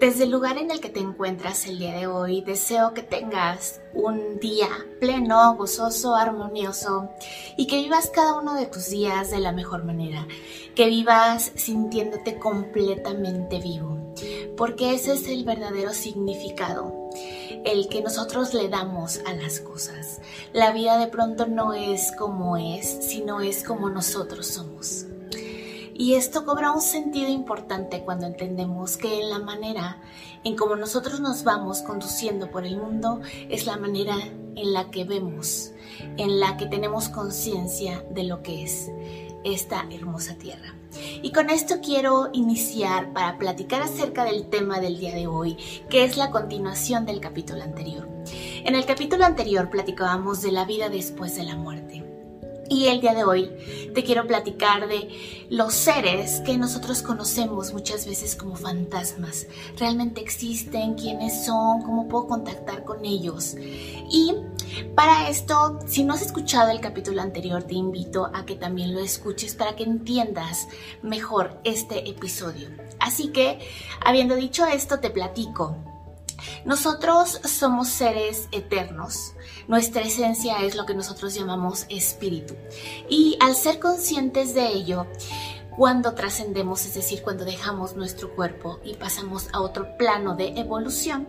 Desde 0.00 0.24
el 0.24 0.30
lugar 0.30 0.56
en 0.56 0.70
el 0.70 0.80
que 0.80 0.88
te 0.88 1.00
encuentras 1.00 1.66
el 1.66 1.78
día 1.78 1.92
de 1.92 2.06
hoy, 2.06 2.40
deseo 2.40 2.94
que 2.94 3.02
tengas 3.02 3.82
un 3.92 4.40
día 4.40 4.66
pleno, 4.98 5.54
gozoso, 5.56 6.16
armonioso 6.16 7.10
y 7.58 7.66
que 7.66 7.82
vivas 7.82 8.08
cada 8.08 8.38
uno 8.38 8.54
de 8.54 8.64
tus 8.64 8.88
días 8.88 9.30
de 9.30 9.40
la 9.40 9.52
mejor 9.52 9.84
manera, 9.84 10.26
que 10.74 10.86
vivas 10.86 11.52
sintiéndote 11.54 12.38
completamente 12.38 13.60
vivo, 13.60 14.14
porque 14.56 14.94
ese 14.94 15.12
es 15.12 15.28
el 15.28 15.44
verdadero 15.44 15.92
significado, 15.92 17.10
el 17.66 17.86
que 17.88 18.00
nosotros 18.00 18.54
le 18.54 18.70
damos 18.70 19.20
a 19.26 19.34
las 19.34 19.60
cosas. 19.60 20.22
La 20.54 20.72
vida 20.72 20.96
de 20.96 21.08
pronto 21.08 21.46
no 21.46 21.74
es 21.74 22.10
como 22.18 22.56
es, 22.56 22.86
sino 23.02 23.42
es 23.42 23.62
como 23.64 23.90
nosotros 23.90 24.46
somos. 24.46 25.04
Y 26.00 26.14
esto 26.14 26.46
cobra 26.46 26.72
un 26.72 26.80
sentido 26.80 27.28
importante 27.28 28.00
cuando 28.04 28.24
entendemos 28.24 28.96
que 28.96 29.22
la 29.22 29.38
manera 29.38 29.98
en 30.44 30.56
como 30.56 30.74
nosotros 30.74 31.20
nos 31.20 31.44
vamos 31.44 31.82
conduciendo 31.82 32.50
por 32.50 32.64
el 32.64 32.78
mundo 32.78 33.20
es 33.50 33.66
la 33.66 33.76
manera 33.76 34.16
en 34.56 34.72
la 34.72 34.90
que 34.90 35.04
vemos, 35.04 35.72
en 36.16 36.40
la 36.40 36.56
que 36.56 36.64
tenemos 36.64 37.10
conciencia 37.10 38.02
de 38.08 38.24
lo 38.24 38.42
que 38.42 38.62
es 38.62 38.90
esta 39.44 39.86
hermosa 39.90 40.36
tierra. 40.36 40.74
Y 41.22 41.32
con 41.32 41.50
esto 41.50 41.82
quiero 41.82 42.30
iniciar 42.32 43.12
para 43.12 43.36
platicar 43.36 43.82
acerca 43.82 44.24
del 44.24 44.48
tema 44.48 44.80
del 44.80 44.98
día 44.98 45.14
de 45.14 45.26
hoy, 45.26 45.58
que 45.90 46.04
es 46.04 46.16
la 46.16 46.30
continuación 46.30 47.04
del 47.04 47.20
capítulo 47.20 47.62
anterior. 47.62 48.08
En 48.64 48.74
el 48.74 48.86
capítulo 48.86 49.26
anterior 49.26 49.68
platicábamos 49.68 50.40
de 50.40 50.52
la 50.52 50.64
vida 50.64 50.88
después 50.88 51.36
de 51.36 51.42
la 51.42 51.56
muerte. 51.56 51.89
Y 52.70 52.86
el 52.86 53.00
día 53.00 53.14
de 53.14 53.24
hoy 53.24 53.50
te 53.94 54.04
quiero 54.04 54.28
platicar 54.28 54.86
de 54.86 55.46
los 55.50 55.74
seres 55.74 56.40
que 56.46 56.56
nosotros 56.56 57.02
conocemos 57.02 57.72
muchas 57.72 58.06
veces 58.06 58.36
como 58.36 58.54
fantasmas. 58.54 59.48
¿Realmente 59.76 60.20
existen? 60.20 60.94
¿Quiénes 60.94 61.44
son? 61.44 61.82
¿Cómo 61.82 62.06
puedo 62.06 62.28
contactar 62.28 62.84
con 62.84 63.04
ellos? 63.04 63.56
Y 64.08 64.36
para 64.94 65.28
esto, 65.28 65.80
si 65.88 66.04
no 66.04 66.14
has 66.14 66.22
escuchado 66.22 66.70
el 66.70 66.80
capítulo 66.80 67.22
anterior, 67.22 67.64
te 67.64 67.74
invito 67.74 68.30
a 68.32 68.46
que 68.46 68.54
también 68.54 68.94
lo 68.94 69.00
escuches 69.00 69.56
para 69.56 69.74
que 69.74 69.82
entiendas 69.82 70.68
mejor 71.02 71.60
este 71.64 72.08
episodio. 72.08 72.68
Así 73.00 73.32
que, 73.32 73.58
habiendo 74.00 74.36
dicho 74.36 74.64
esto, 74.64 75.00
te 75.00 75.10
platico 75.10 75.76
nosotros 76.64 77.40
somos 77.44 77.88
seres 77.88 78.48
eternos. 78.52 79.34
Nuestra 79.70 80.02
esencia 80.02 80.64
es 80.64 80.74
lo 80.74 80.84
que 80.84 80.94
nosotros 80.94 81.32
llamamos 81.32 81.86
espíritu. 81.88 82.56
Y 83.08 83.36
al 83.38 83.54
ser 83.54 83.78
conscientes 83.78 84.52
de 84.52 84.66
ello, 84.66 85.06
cuando 85.76 86.14
trascendemos, 86.14 86.84
es 86.86 86.94
decir, 86.94 87.22
cuando 87.22 87.44
dejamos 87.44 87.94
nuestro 87.94 88.34
cuerpo 88.34 88.80
y 88.82 88.94
pasamos 88.94 89.48
a 89.52 89.60
otro 89.60 89.96
plano 89.96 90.34
de 90.34 90.58
evolución, 90.58 91.28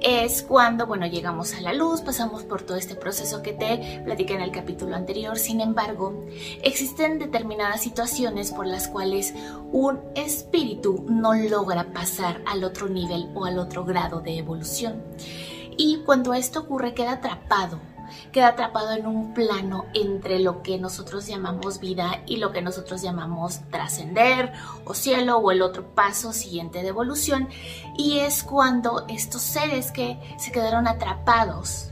es 0.00 0.42
cuando, 0.42 0.88
bueno, 0.88 1.06
llegamos 1.06 1.54
a 1.54 1.60
la 1.60 1.72
luz, 1.72 2.00
pasamos 2.00 2.42
por 2.42 2.62
todo 2.62 2.76
este 2.76 2.96
proceso 2.96 3.40
que 3.40 3.52
te 3.52 4.02
platiqué 4.04 4.34
en 4.34 4.42
el 4.42 4.50
capítulo 4.50 4.96
anterior. 4.96 5.38
Sin 5.38 5.60
embargo, 5.60 6.26
existen 6.64 7.20
determinadas 7.20 7.82
situaciones 7.82 8.50
por 8.50 8.66
las 8.66 8.88
cuales 8.88 9.32
un 9.70 10.00
espíritu 10.16 11.04
no 11.08 11.34
logra 11.34 11.92
pasar 11.92 12.42
al 12.46 12.64
otro 12.64 12.88
nivel 12.88 13.30
o 13.36 13.44
al 13.44 13.60
otro 13.60 13.84
grado 13.84 14.18
de 14.18 14.38
evolución. 14.38 15.04
Y 15.82 16.02
cuando 16.04 16.34
esto 16.34 16.60
ocurre, 16.60 16.92
queda 16.92 17.12
atrapado 17.12 17.80
queda 18.32 18.48
atrapado 18.48 18.92
en 18.92 19.06
un 19.06 19.32
plano 19.32 19.86
entre 19.94 20.40
lo 20.40 20.62
que 20.62 20.78
nosotros 20.78 21.26
llamamos 21.26 21.80
vida 21.80 22.22
y 22.26 22.36
lo 22.36 22.52
que 22.52 22.60
nosotros 22.60 23.02
llamamos 23.02 23.60
trascender 23.70 24.52
o 24.84 24.94
cielo 24.94 25.38
o 25.38 25.50
el 25.50 25.62
otro 25.62 25.94
paso 25.94 26.32
siguiente 26.32 26.82
de 26.82 26.88
evolución. 26.88 27.48
Y 27.96 28.18
es 28.18 28.42
cuando 28.42 29.06
estos 29.08 29.42
seres 29.42 29.90
que 29.90 30.18
se 30.38 30.52
quedaron 30.52 30.86
atrapados 30.86 31.89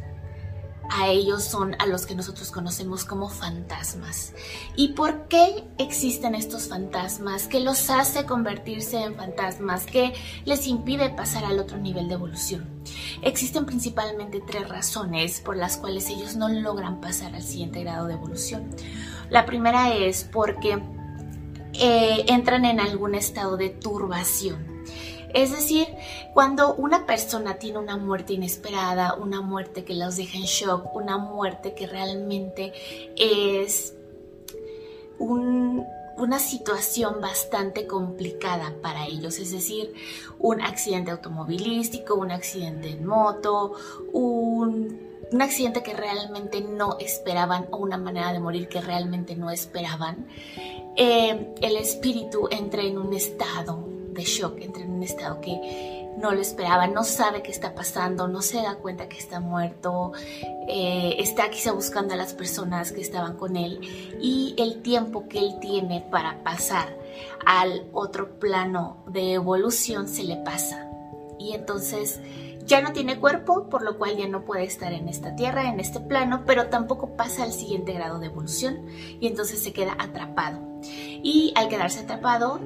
a 0.91 1.09
ellos 1.09 1.45
son 1.45 1.77
a 1.79 1.87
los 1.87 2.07
que 2.07 2.15
nosotros 2.15 2.51
conocemos 2.51 3.05
como 3.05 3.29
fantasmas. 3.29 4.33
¿Y 4.77 4.89
por 4.89 5.29
qué 5.29 5.65
existen 5.79 6.35
estos 6.35 6.69
fantasmas? 6.69 7.47
¿Qué 7.47 7.61
los 7.61 7.91
hace 7.91 8.25
convertirse 8.25 9.03
en 9.03 9.15
fantasmas? 9.15 9.87
¿Qué 9.87 10.15
les 10.45 10.67
impide 10.67 11.11
pasar 11.11 11.45
al 11.45 11.59
otro 11.59 11.79
nivel 11.79 12.09
de 12.09 12.15
evolución? 12.15 12.69
Existen 13.23 13.67
principalmente 13.67 14.41
tres 14.41 14.69
razones 14.69 15.41
por 15.41 15.57
las 15.57 15.77
cuales 15.77 16.09
ellos 16.09 16.37
no 16.37 16.49
logran 16.49 17.01
pasar 17.01 17.35
al 17.35 17.43
siguiente 17.43 17.81
grado 17.81 18.07
de 18.07 18.15
evolución. 18.15 18.71
La 19.31 19.45
primera 19.45 19.95
es 19.95 20.25
porque 20.25 20.83
eh, 21.75 22.25
entran 22.29 22.65
en 22.65 22.81
algún 22.81 23.15
estado 23.15 23.57
de 23.57 23.69
turbación 23.69 24.79
es 25.35 25.53
decir, 25.53 25.87
cuando 26.33 26.75
una 26.75 27.07
persona 27.07 27.55
tiene 27.55 27.79
una 27.79 27.97
muerte 27.97 28.33
inesperada, 28.33 29.15
una 29.15 29.41
muerte 29.43 29.85
que 29.85 29.95
los 29.95 30.17
deja 30.17 30.39
en 30.39 30.45
shock, 30.45 30.95
una 30.95 31.19
muerte 31.19 31.75
que 31.75 31.87
realmente 31.87 32.73
es 33.17 33.95
una 35.19 36.39
situación 36.39 37.21
bastante 37.21 37.87
complicada 37.87 38.75
para 38.81 39.07
ellos, 39.07 39.39
es 39.39 39.53
decir, 39.53 39.93
un 40.39 40.63
accidente 40.63 41.11
automovilístico, 41.11 42.15
un 42.15 42.31
accidente 42.31 42.91
en 42.91 43.05
moto, 43.05 43.75
un, 44.13 45.07
accidente 45.41 45.83
que 45.83 45.93
realmente 45.93 46.63
no 46.63 46.97
esperaban 46.99 47.67
o 47.71 47.77
una 47.77 47.99
manera 47.99 48.33
de 48.33 48.41
morir 48.41 48.69
que 48.69 48.81
realmente 48.81 49.37
no 49.37 49.51
esperaban, 49.51 50.27
eh, 50.97 51.55
el 51.61 51.77
espíritu 51.77 52.49
entra 52.51 52.83
en 52.83 52.97
un 52.99 53.13
estado 53.13 53.98
de 54.19 54.25
shock, 54.25 54.61
entra 54.61 54.83
en 54.83 54.91
un 54.91 55.03
estado 55.03 55.41
que 55.41 56.09
no 56.19 56.33
lo 56.33 56.41
esperaba, 56.41 56.87
no 56.87 57.05
sabe 57.05 57.43
qué 57.43 57.51
está 57.51 57.75
pasando, 57.75 58.29
no 58.29 58.43
se 58.43 58.61
da 58.61 58.75
cuenta 58.77 59.09
que 59.09 59.19
está 59.19 59.41
muerto, 59.41 60.13
eh, 60.69 61.17
está 61.19 61.49
quizá 61.51 61.73
buscando 61.73 62.15
a 62.15 62.17
las 62.17 62.35
personas 62.35 62.93
que 62.93 63.01
estaban 63.01 63.37
con 63.37 63.57
él 63.57 63.81
y 64.21 64.55
el 64.59 64.83
tiempo 64.83 65.29
que 65.29 65.39
él 65.39 65.59
tiene 65.61 66.05
para 66.11 66.43
pasar 66.43 66.97
al 67.47 67.87
otro 67.93 68.39
plano 68.39 69.05
de 69.07 69.35
evolución 69.35 70.09
se 70.09 70.25
le 70.25 70.37
pasa. 70.37 70.91
Y 71.39 71.53
entonces 71.53 72.21
ya 72.69 72.83
no 72.83 72.93
tiene 72.93 73.19
cuerpo, 73.19 73.69
por 73.71 73.83
lo 73.83 73.97
cual 73.97 74.17
ya 74.17 74.29
no 74.29 74.45
puede 74.45 74.65
estar 74.65 74.93
en 74.93 75.09
esta 75.09 75.35
tierra, 75.37 75.69
en 75.69 75.81
este 75.81 76.01
plano, 76.01 76.43
pero 76.47 76.67
tampoco 76.67 77.17
pasa 77.17 77.45
al 77.45 77.53
siguiente 77.53 77.93
grado 77.93 78.19
de 78.19 78.27
evolución 78.27 78.87
y 79.21 79.27
entonces 79.27 79.63
se 79.63 79.73
queda 79.73 79.97
atrapado. 79.99 80.61
Y 80.83 81.53
al 81.57 81.69
quedarse 81.69 82.01
atrapado, 82.01 82.61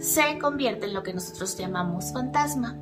se 0.00 0.38
convierte 0.38 0.86
en 0.86 0.94
lo 0.94 1.02
que 1.02 1.12
nosotros 1.12 1.56
llamamos 1.56 2.12
fantasma. 2.12 2.78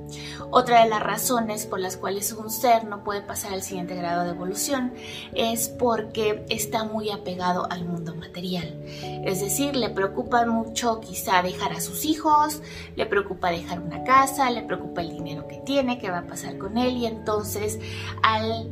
Otra 0.50 0.82
de 0.82 0.90
las 0.90 1.02
razones 1.02 1.66
por 1.66 1.80
las 1.80 1.96
cuales 1.96 2.32
un 2.32 2.50
ser 2.50 2.84
no 2.84 3.04
puede 3.04 3.22
pasar 3.22 3.52
al 3.52 3.62
siguiente 3.62 3.94
grado 3.94 4.24
de 4.24 4.30
evolución 4.30 4.92
es 5.34 5.68
porque 5.68 6.44
está 6.48 6.84
muy 6.84 7.10
apegado 7.10 7.66
al 7.70 7.84
mundo 7.84 8.14
material. 8.14 8.80
Es 9.24 9.40
decir, 9.40 9.76
le 9.76 9.90
preocupa 9.90 10.44
mucho 10.46 11.00
quizá 11.00 11.42
dejar 11.42 11.72
a 11.72 11.80
sus 11.80 12.04
hijos, 12.04 12.60
le 12.96 13.06
preocupa 13.06 13.50
dejar 13.50 13.80
una 13.80 14.04
casa, 14.04 14.50
le 14.50 14.62
preocupa 14.62 15.00
el 15.00 15.10
dinero 15.10 15.46
que 15.48 15.58
tiene, 15.58 15.98
qué 15.98 16.10
va 16.10 16.18
a 16.18 16.26
pasar 16.26 16.58
con 16.58 16.78
él 16.78 16.96
y 16.96 17.06
entonces 17.06 17.78
al 18.22 18.70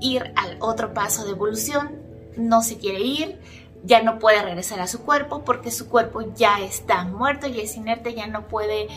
ir 0.00 0.32
al 0.36 0.56
otro 0.60 0.94
paso 0.94 1.24
de 1.24 1.32
evolución 1.32 2.00
no 2.36 2.62
se 2.62 2.78
quiere 2.78 3.00
ir, 3.00 3.38
ya 3.84 4.02
no 4.02 4.18
puede 4.18 4.42
regresar 4.42 4.80
a 4.80 4.86
su 4.86 5.02
cuerpo 5.02 5.44
porque 5.44 5.70
su 5.70 5.88
cuerpo 5.88 6.22
ya 6.34 6.60
está 6.60 7.04
muerto, 7.04 7.46
y 7.46 7.60
es 7.60 7.76
inerte, 7.76 8.14
ya 8.14 8.26
no 8.26 8.48
puede 8.48 8.88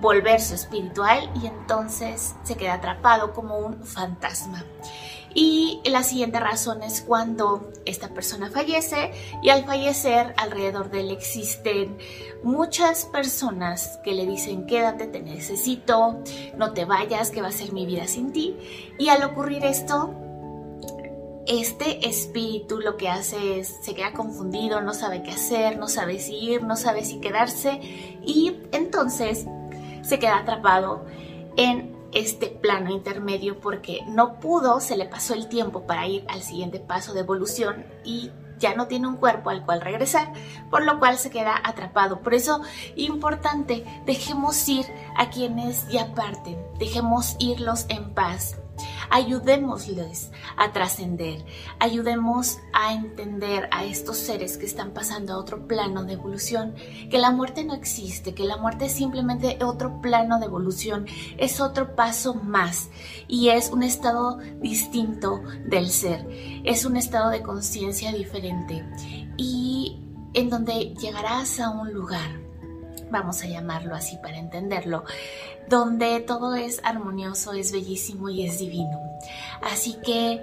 volver 0.00 0.40
su 0.40 0.54
espiritual 0.54 1.30
y 1.42 1.46
entonces 1.46 2.34
se 2.44 2.56
queda 2.56 2.74
atrapado 2.74 3.32
como 3.32 3.58
un 3.58 3.84
fantasma. 3.84 4.64
Y 5.34 5.80
la 5.84 6.02
siguiente 6.02 6.40
razón 6.40 6.82
es 6.82 7.02
cuando 7.02 7.70
esta 7.84 8.08
persona 8.08 8.50
fallece 8.50 9.12
y 9.42 9.50
al 9.50 9.64
fallecer 9.64 10.34
alrededor 10.36 10.90
de 10.90 11.00
él 11.00 11.10
existen 11.10 11.98
muchas 12.42 13.04
personas 13.04 13.98
que 14.02 14.14
le 14.14 14.26
dicen 14.26 14.66
quédate, 14.66 15.06
te 15.06 15.20
necesito, 15.20 16.18
no 16.56 16.72
te 16.72 16.86
vayas, 16.86 17.30
que 17.30 17.42
va 17.42 17.48
a 17.48 17.52
ser 17.52 17.72
mi 17.72 17.86
vida 17.86 18.08
sin 18.08 18.32
ti. 18.32 18.56
Y 18.98 19.10
al 19.10 19.22
ocurrir 19.22 19.64
esto, 19.64 20.14
este 21.48 22.06
espíritu 22.06 22.78
lo 22.78 22.98
que 22.98 23.08
hace 23.08 23.58
es, 23.58 23.78
se 23.82 23.94
queda 23.94 24.12
confundido, 24.12 24.82
no 24.82 24.92
sabe 24.92 25.22
qué 25.22 25.30
hacer, 25.30 25.78
no 25.78 25.88
sabe 25.88 26.20
si 26.20 26.34
ir, 26.36 26.62
no 26.62 26.76
sabe 26.76 27.04
si 27.04 27.20
quedarse 27.20 27.80
y 28.22 28.60
entonces 28.70 29.46
se 30.02 30.18
queda 30.18 30.38
atrapado 30.38 31.06
en 31.56 31.96
este 32.12 32.48
plano 32.48 32.90
intermedio 32.90 33.60
porque 33.60 34.00
no 34.08 34.40
pudo, 34.40 34.80
se 34.80 34.96
le 34.96 35.06
pasó 35.06 35.32
el 35.32 35.48
tiempo 35.48 35.86
para 35.86 36.06
ir 36.06 36.24
al 36.28 36.42
siguiente 36.42 36.80
paso 36.80 37.14
de 37.14 37.20
evolución 37.20 37.86
y 38.04 38.30
ya 38.58 38.74
no 38.74 38.86
tiene 38.86 39.06
un 39.06 39.16
cuerpo 39.16 39.50
al 39.50 39.64
cual 39.64 39.80
regresar, 39.80 40.32
por 40.70 40.84
lo 40.84 40.98
cual 40.98 41.16
se 41.16 41.30
queda 41.30 41.54
atrapado. 41.64 42.20
Por 42.20 42.34
eso, 42.34 42.60
importante, 42.96 43.84
dejemos 44.04 44.68
ir 44.68 44.84
a 45.16 45.30
quienes 45.30 45.88
ya 45.88 46.14
parten, 46.14 46.58
dejemos 46.78 47.36
irlos 47.38 47.86
en 47.88 48.12
paz 48.14 48.56
ayudémosles 49.10 50.30
a 50.56 50.72
trascender, 50.72 51.44
ayudemos 51.78 52.58
a 52.72 52.94
entender 52.94 53.68
a 53.72 53.84
estos 53.84 54.16
seres 54.16 54.56
que 54.56 54.66
están 54.66 54.92
pasando 54.92 55.32
a 55.32 55.38
otro 55.38 55.66
plano 55.66 56.04
de 56.04 56.14
evolución, 56.14 56.74
que 57.10 57.18
la 57.18 57.30
muerte 57.30 57.64
no 57.64 57.74
existe, 57.74 58.34
que 58.34 58.44
la 58.44 58.56
muerte 58.56 58.86
es 58.86 58.92
simplemente 58.92 59.58
otro 59.62 60.00
plano 60.00 60.38
de 60.38 60.46
evolución, 60.46 61.06
es 61.36 61.60
otro 61.60 61.94
paso 61.94 62.34
más 62.34 62.90
y 63.26 63.48
es 63.48 63.70
un 63.70 63.82
estado 63.82 64.38
distinto 64.60 65.42
del 65.66 65.90
ser, 65.90 66.26
es 66.64 66.84
un 66.84 66.96
estado 66.96 67.30
de 67.30 67.42
conciencia 67.42 68.12
diferente 68.12 68.84
y 69.36 70.00
en 70.34 70.50
donde 70.50 70.94
llegarás 70.94 71.60
a 71.60 71.70
un 71.70 71.92
lugar 71.92 72.47
vamos 73.10 73.42
a 73.42 73.46
llamarlo 73.46 73.94
así 73.94 74.16
para 74.16 74.38
entenderlo, 74.38 75.04
donde 75.68 76.20
todo 76.20 76.54
es 76.54 76.80
armonioso, 76.84 77.52
es 77.52 77.72
bellísimo 77.72 78.28
y 78.28 78.46
es 78.46 78.58
divino. 78.58 79.00
Así 79.62 79.96
que 80.04 80.42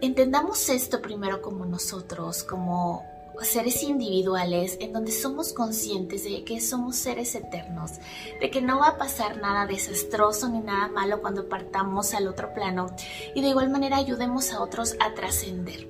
entendamos 0.00 0.68
esto 0.68 1.02
primero 1.02 1.42
como 1.42 1.64
nosotros, 1.66 2.44
como 2.44 3.04
seres 3.42 3.82
individuales 3.82 4.76
en 4.80 4.92
donde 4.92 5.12
somos 5.12 5.52
conscientes 5.52 6.24
de 6.24 6.44
que 6.44 6.60
somos 6.60 6.96
seres 6.96 7.34
eternos, 7.34 7.92
de 8.40 8.50
que 8.50 8.60
no 8.60 8.78
va 8.78 8.88
a 8.88 8.98
pasar 8.98 9.38
nada 9.38 9.66
desastroso 9.66 10.48
ni 10.48 10.60
nada 10.60 10.88
malo 10.88 11.20
cuando 11.20 11.48
partamos 11.48 12.14
al 12.14 12.26
otro 12.26 12.52
plano 12.52 12.86
y 13.34 13.40
de 13.40 13.48
igual 13.48 13.70
manera 13.70 13.96
ayudemos 13.96 14.52
a 14.52 14.62
otros 14.62 14.96
a 15.00 15.14
trascender. 15.14 15.88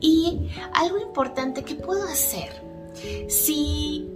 Y 0.00 0.50
algo 0.72 0.98
importante 0.98 1.64
que 1.64 1.74
puedo 1.74 2.04
hacer 2.04 2.62
si 3.28 4.08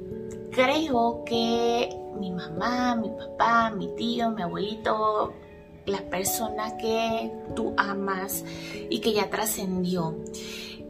creo 0.50 1.22
que 1.24 1.88
mi 2.18 2.30
mamá, 2.30 2.94
mi 2.96 3.10
papá, 3.10 3.70
mi 3.70 3.88
tío, 3.96 4.30
mi 4.30 4.42
abuelito, 4.42 5.32
la 5.86 6.00
persona 6.10 6.76
que 6.76 7.32
tú 7.54 7.74
amas 7.76 8.44
y 8.90 9.00
que 9.00 9.12
ya 9.12 9.30
trascendió, 9.30 10.16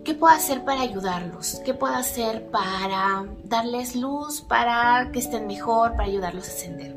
¿qué 0.04 0.14
puedo 0.14 0.34
hacer 0.34 0.64
para 0.64 0.80
ayudarlos? 0.80 1.60
¿Qué 1.64 1.74
puedo 1.74 1.94
hacer 1.94 2.50
para 2.50 3.26
darles 3.44 3.94
luz, 3.94 4.40
para 4.40 5.10
que 5.12 5.20
estén 5.20 5.46
mejor, 5.46 5.92
para 5.92 6.04
ayudarlos 6.04 6.48
a 6.48 6.52
ascender? 6.52 6.96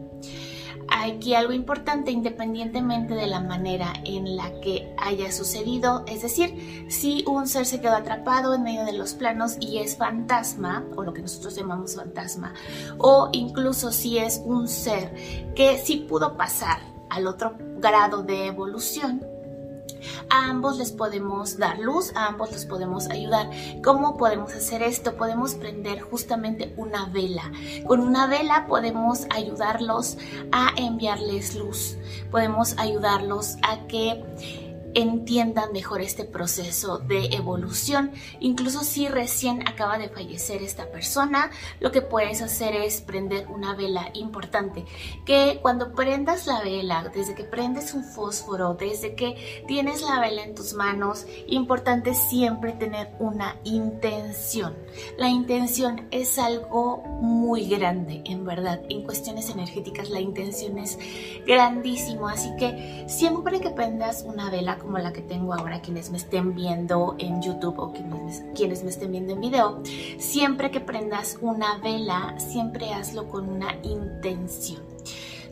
Aquí 1.01 1.33
algo 1.33 1.53
importante 1.53 2.11
independientemente 2.11 3.13
de 3.13 3.27
la 3.27 3.39
manera 3.39 3.93
en 4.05 4.35
la 4.35 4.59
que 4.61 4.93
haya 4.97 5.31
sucedido, 5.31 6.03
es 6.07 6.21
decir, 6.21 6.85
si 6.89 7.23
un 7.27 7.47
ser 7.47 7.65
se 7.65 7.81
quedó 7.81 7.95
atrapado 7.95 8.53
en 8.53 8.63
medio 8.63 8.85
de 8.85 8.93
los 8.93 9.13
planos 9.13 9.57
y 9.59 9.79
es 9.79 9.97
fantasma, 9.97 10.85
o 10.95 11.03
lo 11.03 11.13
que 11.13 11.21
nosotros 11.21 11.55
llamamos 11.55 11.95
fantasma, 11.95 12.53
o 12.97 13.29
incluso 13.31 13.91
si 13.91 14.17
es 14.17 14.41
un 14.45 14.67
ser 14.67 15.13
que 15.55 15.77
sí 15.77 16.05
pudo 16.07 16.37
pasar 16.37 16.79
al 17.09 17.27
otro 17.27 17.55
grado 17.79 18.23
de 18.23 18.47
evolución, 18.47 19.30
a 20.29 20.49
ambos 20.49 20.77
les 20.77 20.91
podemos 20.91 21.57
dar 21.57 21.79
luz, 21.79 22.11
a 22.15 22.27
ambos 22.27 22.51
les 22.51 22.65
podemos 22.65 23.09
ayudar. 23.09 23.49
¿Cómo 23.83 24.17
podemos 24.17 24.53
hacer 24.53 24.83
esto? 24.83 25.15
Podemos 25.15 25.55
prender 25.55 26.01
justamente 26.01 26.73
una 26.77 27.05
vela. 27.05 27.51
Con 27.87 28.01
una 28.01 28.27
vela 28.27 28.65
podemos 28.67 29.25
ayudarlos 29.29 30.17
a 30.51 30.71
enviarles 30.77 31.55
luz. 31.55 31.97
Podemos 32.31 32.77
ayudarlos 32.77 33.55
a 33.63 33.87
que 33.87 34.70
entiendan 34.93 35.71
mejor 35.73 36.01
este 36.01 36.25
proceso 36.25 36.97
de 36.99 37.27
evolución. 37.27 38.11
Incluso 38.39 38.83
si 38.83 39.07
recién 39.07 39.67
acaba 39.67 39.97
de 39.97 40.09
fallecer 40.09 40.61
esta 40.61 40.91
persona, 40.91 41.51
lo 41.79 41.91
que 41.91 42.01
puedes 42.01 42.41
hacer 42.41 42.75
es 42.75 43.01
prender 43.01 43.47
una 43.47 43.75
vela 43.75 44.11
importante. 44.13 44.85
Que 45.25 45.59
cuando 45.61 45.93
prendas 45.93 46.47
la 46.47 46.61
vela, 46.61 47.11
desde 47.13 47.35
que 47.35 47.43
prendes 47.43 47.93
un 47.93 48.03
fósforo, 48.03 48.73
desde 48.73 49.15
que 49.15 49.63
tienes 49.67 50.01
la 50.01 50.19
vela 50.19 50.43
en 50.43 50.55
tus 50.55 50.73
manos, 50.73 51.25
importante 51.47 52.13
siempre 52.13 52.73
tener 52.73 53.13
una 53.19 53.57
intención. 53.63 54.75
La 55.17 55.29
intención 55.29 56.07
es 56.11 56.37
algo 56.37 56.97
muy 57.21 57.67
grande, 57.67 58.21
en 58.25 58.45
verdad. 58.45 58.81
En 58.89 59.03
cuestiones 59.03 59.49
energéticas 59.49 60.09
la 60.09 60.19
intención 60.19 60.77
es 60.77 60.97
grandísimo. 61.45 62.27
Así 62.27 62.49
que 62.57 63.05
siempre 63.07 63.59
que 63.59 63.69
prendas 63.69 64.23
una 64.23 64.49
vela, 64.49 64.77
como 64.81 64.97
la 64.97 65.13
que 65.13 65.21
tengo 65.21 65.53
ahora, 65.53 65.81
quienes 65.81 66.09
me 66.09 66.17
estén 66.17 66.55
viendo 66.55 67.15
en 67.19 67.41
YouTube 67.41 67.77
o 67.79 67.93
quienes, 67.93 68.83
me 68.83 68.89
estén 68.89 69.11
viendo 69.11 69.33
en 69.33 69.41
video, 69.41 69.81
siempre 70.17 70.71
que 70.71 70.79
prendas 70.79 71.37
una 71.41 71.77
vela, 71.77 72.35
siempre 72.39 72.93
hazlo 72.93 73.29
con 73.29 73.47
una 73.47 73.75
intención. 73.83 74.81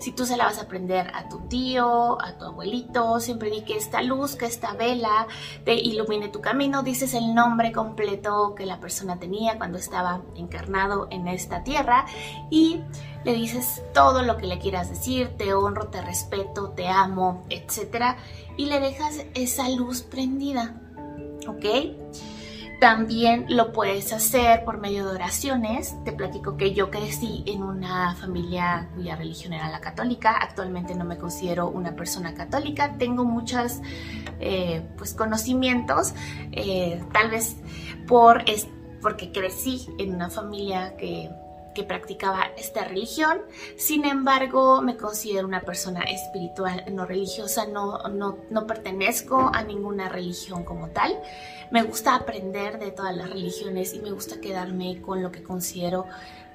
Si 0.09 0.15
tú 0.15 0.25
se 0.25 0.37
la 0.37 0.45
vas 0.45 0.57
a 0.57 0.67
prender 0.67 1.11
a 1.13 1.29
tu 1.29 1.37
tío, 1.41 2.19
a 2.19 2.35
tu 2.35 2.45
abuelito, 2.45 3.19
siempre 3.19 3.51
di 3.51 3.61
que 3.61 3.77
esta 3.77 4.01
luz, 4.01 4.35
que 4.35 4.47
esta 4.47 4.73
vela 4.73 5.27
te 5.65 5.75
ilumine 5.75 6.29
tu 6.29 6.41
camino. 6.41 6.81
Dices 6.81 7.13
el 7.13 7.35
nombre 7.35 7.71
completo 7.71 8.55
que 8.55 8.65
la 8.65 8.79
persona 8.79 9.19
tenía 9.19 9.59
cuando 9.59 9.77
estaba 9.77 10.23
encarnado 10.35 11.07
en 11.11 11.27
esta 11.27 11.63
tierra 11.63 12.07
y 12.49 12.81
le 13.23 13.33
dices 13.33 13.83
todo 13.93 14.23
lo 14.23 14.35
que 14.37 14.47
le 14.47 14.57
quieras 14.57 14.89
decir, 14.89 15.37
te 15.37 15.53
honro, 15.53 15.89
te 15.89 16.01
respeto, 16.01 16.69
te 16.69 16.87
amo, 16.87 17.45
etc. 17.51 18.17
Y 18.57 18.65
le 18.65 18.79
dejas 18.79 19.27
esa 19.35 19.69
luz 19.69 20.01
prendida, 20.01 20.81
¿ok? 21.47 21.65
También 22.79 23.45
lo 23.49 23.73
puedes 23.73 24.13
hacer 24.13 24.63
por 24.63 24.77
medio 24.77 25.05
de 25.05 25.15
oraciones. 25.15 26.01
Te 26.05 26.13
platico 26.13 26.55
que 26.55 26.73
yo 26.73 26.89
crecí 26.89 27.43
en 27.45 27.61
una 27.61 28.15
familia 28.15 28.89
cuya 28.95 29.17
religión 29.17 29.51
era 29.51 29.69
la 29.69 29.81
católica. 29.81 30.37
Actualmente 30.39 30.95
no 30.95 31.03
me 31.03 31.17
considero 31.17 31.67
una 31.67 31.97
persona 31.97 32.33
católica. 32.33 32.95
Tengo 32.97 33.25
muchos 33.25 33.81
eh, 34.39 34.81
pues, 34.97 35.13
conocimientos, 35.13 36.13
eh, 36.53 37.03
tal 37.11 37.31
vez 37.31 37.57
por, 38.07 38.45
porque 39.01 39.33
crecí 39.33 39.85
en 39.97 40.15
una 40.15 40.29
familia 40.29 40.95
que 40.95 41.29
que 41.73 41.83
practicaba 41.83 42.47
esta 42.57 42.83
religión. 42.83 43.41
Sin 43.77 44.05
embargo, 44.05 44.81
me 44.81 44.97
considero 44.97 45.47
una 45.47 45.61
persona 45.61 46.01
espiritual, 46.01 46.85
no 46.91 47.05
religiosa, 47.05 47.65
no, 47.67 47.99
no, 48.09 48.37
no 48.49 48.67
pertenezco 48.67 49.51
a 49.53 49.63
ninguna 49.63 50.09
religión 50.09 50.63
como 50.63 50.89
tal. 50.89 51.19
Me 51.71 51.83
gusta 51.83 52.15
aprender 52.15 52.79
de 52.79 52.91
todas 52.91 53.15
las 53.15 53.29
religiones 53.29 53.93
y 53.93 53.99
me 53.99 54.11
gusta 54.11 54.41
quedarme 54.41 55.01
con 55.01 55.21
lo 55.21 55.31
que 55.31 55.43
considero 55.43 56.05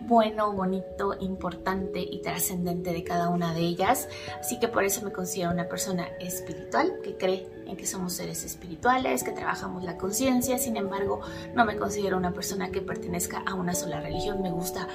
bueno, 0.01 0.53
bonito, 0.53 1.15
importante 1.21 2.01
y 2.01 2.21
trascendente 2.21 2.93
de 2.93 3.05
cada 3.05 3.29
una 3.29 3.55
de 3.55 3.61
ellas. 3.61 4.09
Así 4.39 4.59
que 4.59 4.69
por 4.69 4.85
eso 4.85 5.03
me 5.03 5.13
considero 5.13 5.51
una 5.51 5.69
persona 5.69 6.07
espiritual 6.21 7.01
que 7.03 7.17
cree 7.17 7.49
en 7.67 7.77
que 7.77 7.87
somos 7.87 8.13
seres 8.13 8.45
espirituales, 8.45 9.25
que 9.25 9.33
trabajamos 9.33 9.83
la 9.85 9.97
conciencia. 9.97 10.59
Sin 10.59 10.77
embargo, 10.77 11.21
no 11.55 11.65
me 11.65 11.77
considero 11.77 12.17
una 12.17 12.33
persona 12.33 12.71
que 12.71 12.81
pertenezca 12.81 13.43
a 13.47 13.55
una 13.55 13.75
sola 13.75 14.01
religión. 14.01 14.43
Me 14.43 14.51
gusta 14.51 14.89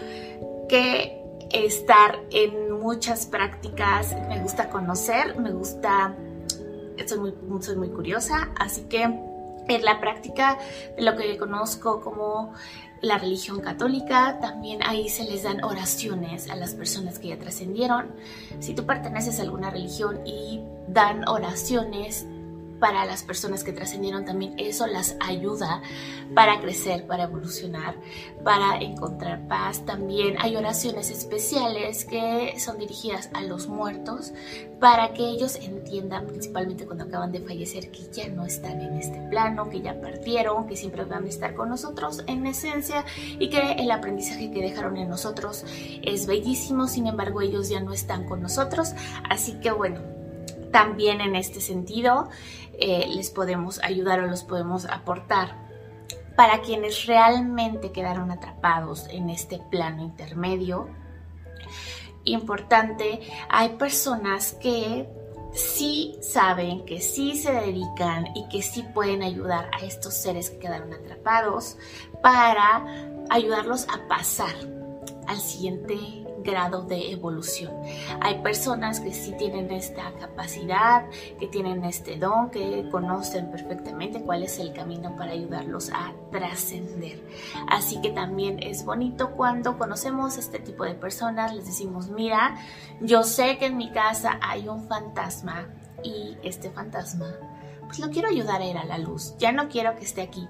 que 0.68 1.24
estar 1.52 2.20
en 2.32 2.80
muchas 2.80 3.26
prácticas, 3.26 4.16
me 4.28 4.42
gusta 4.42 4.70
conocer, 4.70 5.40
me 5.40 5.52
gusta, 5.52 6.16
soy 7.08 7.20
muy, 7.20 7.62
soy 7.62 7.76
muy 7.76 7.90
curiosa, 7.90 8.52
así 8.60 8.84
que 8.84 9.29
en 9.76 9.86
la 9.86 10.00
práctica 10.00 10.58
lo 10.98 11.16
que 11.16 11.38
conozco 11.38 12.02
como 12.02 12.54
la 13.02 13.18
religión 13.18 13.62
católica, 13.62 14.40
también 14.42 14.84
ahí 14.84 15.10
se 15.10 15.24
les 15.24 15.44
dan 15.44 15.64
oraciones 15.64 16.50
a 16.50 16.56
las 16.56 16.74
personas 16.74 17.20
que 17.20 17.30
ya 17.30 17.40
trascendieron. 17.40 18.12
Si 18.60 18.74
tú 18.74 18.86
perteneces 18.86 19.40
a 19.40 19.44
alguna 19.44 19.70
religión 19.70 20.20
y 20.26 20.62
dan 20.88 21.28
oraciones, 21.28 22.26
para 22.80 23.06
las 23.06 23.24
personas 23.24 23.64
que 23.64 23.74
trascendieron 23.74 24.26
también 24.26 24.56
eso 24.58 24.88
las 24.88 25.16
ayuda 25.20 25.82
para 26.34 26.60
crecer, 26.62 27.06
para 27.08 27.24
evolucionar, 27.24 27.96
para 28.44 28.78
encontrar 28.80 29.48
paz. 29.48 29.86
También 29.86 30.36
hay 30.40 30.56
oraciones 30.56 31.10
especiales 31.10 32.06
que 32.06 32.60
son 32.60 32.78
dirigidas 32.78 33.30
a 33.34 33.42
los 33.42 33.68
muertos 33.68 34.34
para 34.80 35.14
que 35.14 35.28
ellos 35.28 35.56
entiendan, 35.56 36.26
principalmente 36.28 36.86
cuando 36.86 37.04
acaban 37.04 37.32
de 37.32 37.42
fallecer, 37.42 37.92
que 37.92 38.10
ya 38.12 38.30
no 38.30 38.46
están 38.46 38.80
en 38.82 38.94
este 38.96 39.20
plano, 39.30 39.70
que 39.70 39.82
ya 39.82 40.00
partieron, 40.00 40.68
que 40.68 40.78
siempre 40.78 41.04
van 41.04 41.26
a 41.26 41.30
estar 41.30 41.54
con 41.54 41.70
nosotros 41.70 42.24
en 42.28 42.46
esencia 42.48 43.06
y 43.40 43.50
que 43.50 43.74
el 43.74 43.92
aprendizaje 43.92 44.52
que 44.52 44.62
dejaron 44.62 44.98
en 44.98 45.10
nosotros 45.10 45.66
es 46.02 46.28
bellísimo, 46.28 46.88
sin 46.88 47.08
embargo 47.08 47.42
ellos 47.42 47.70
ya 47.70 47.82
no 47.82 47.94
están 47.94 48.26
con 48.26 48.42
nosotros. 48.42 48.94
Así 49.30 49.60
que 49.60 49.72
bueno, 49.72 50.19
también 50.72 51.22
en 51.22 51.36
este 51.36 51.62
sentido 51.62 52.30
eh, 52.74 53.06
les 53.10 53.30
podemos 53.30 53.82
ayudar 53.84 54.20
o 54.22 54.28
los 54.28 54.44
podemos 54.44 54.86
aportar 54.86 55.70
para 56.36 56.62
quienes 56.62 57.06
realmente 57.06 57.92
quedaron 57.92 58.32
atrapados 58.32 59.08
en 59.10 59.30
este 59.30 59.60
plano 59.70 60.04
intermedio. 60.04 60.88
Importante, 62.24 63.20
hay 63.50 63.70
personas 63.70 64.54
que 64.54 65.10
sí 65.54 66.18
saben, 66.22 66.86
que 66.86 67.02
sí 67.02 67.36
se 67.36 67.52
dedican 67.52 68.28
y 68.36 68.48
que 68.48 68.62
sí 68.62 68.84
pueden 68.94 69.24
ayudar 69.24 69.70
a 69.74 69.84
estos 69.84 70.14
seres 70.14 70.50
que 70.50 70.60
quedaron 70.60 70.94
atrapados 70.94 71.78
para 72.22 72.86
ayudarlos 73.30 73.88
a 73.90 74.08
pasar 74.08 74.56
al 75.28 75.40
siguiente 75.42 76.26
grado 76.44 76.84
de 76.84 77.12
evolución. 77.12 77.74
Hay 78.22 78.42
personas 78.42 79.00
que 79.00 79.14
sí 79.14 79.34
tienen 79.38 79.72
esta 79.72 80.12
capacidad, 80.20 81.06
que 81.40 81.48
tienen 81.48 81.84
este 81.84 82.18
don, 82.18 82.50
que 82.50 82.88
conocen 82.92 83.52
perfectamente 83.52 84.22
cuál 84.22 84.44
es 84.44 84.60
el 84.60 84.74
camino 84.74 85.16
para 85.16 85.32
ayudarlos 85.32 85.90
a 85.92 86.14
trascender. 86.32 87.24
Así 87.68 88.02
que 88.02 88.12
también 88.12 88.62
es 88.62 88.86
bonito 88.86 89.32
cuando 89.32 89.78
conocemos 89.78 90.38
este 90.38 90.60
tipo 90.60 90.84
de 90.84 90.96
personas, 90.96 91.54
les 91.54 91.66
decimos, 91.66 92.10
mira, 92.10 92.56
yo 93.02 93.24
sé 93.24 93.58
que 93.58 93.68
en 93.68 93.78
mi 93.78 93.92
casa 93.92 94.40
hay 94.42 94.68
un 94.68 94.88
fantasma 94.88 95.68
y 96.04 96.38
este 96.44 96.70
fantasma 96.70 97.36
pues 97.90 98.00
lo 98.00 98.12
quiero 98.12 98.30
ayudar 98.30 98.62
a 98.62 98.66
ir 98.66 98.78
a 98.78 98.86
la 98.86 99.00
luz, 99.00 99.36
ya 99.40 99.52
no 99.52 99.68
quiero 99.68 99.96
que 99.96 100.06
esté 100.06 100.22
aquí, 100.22 100.48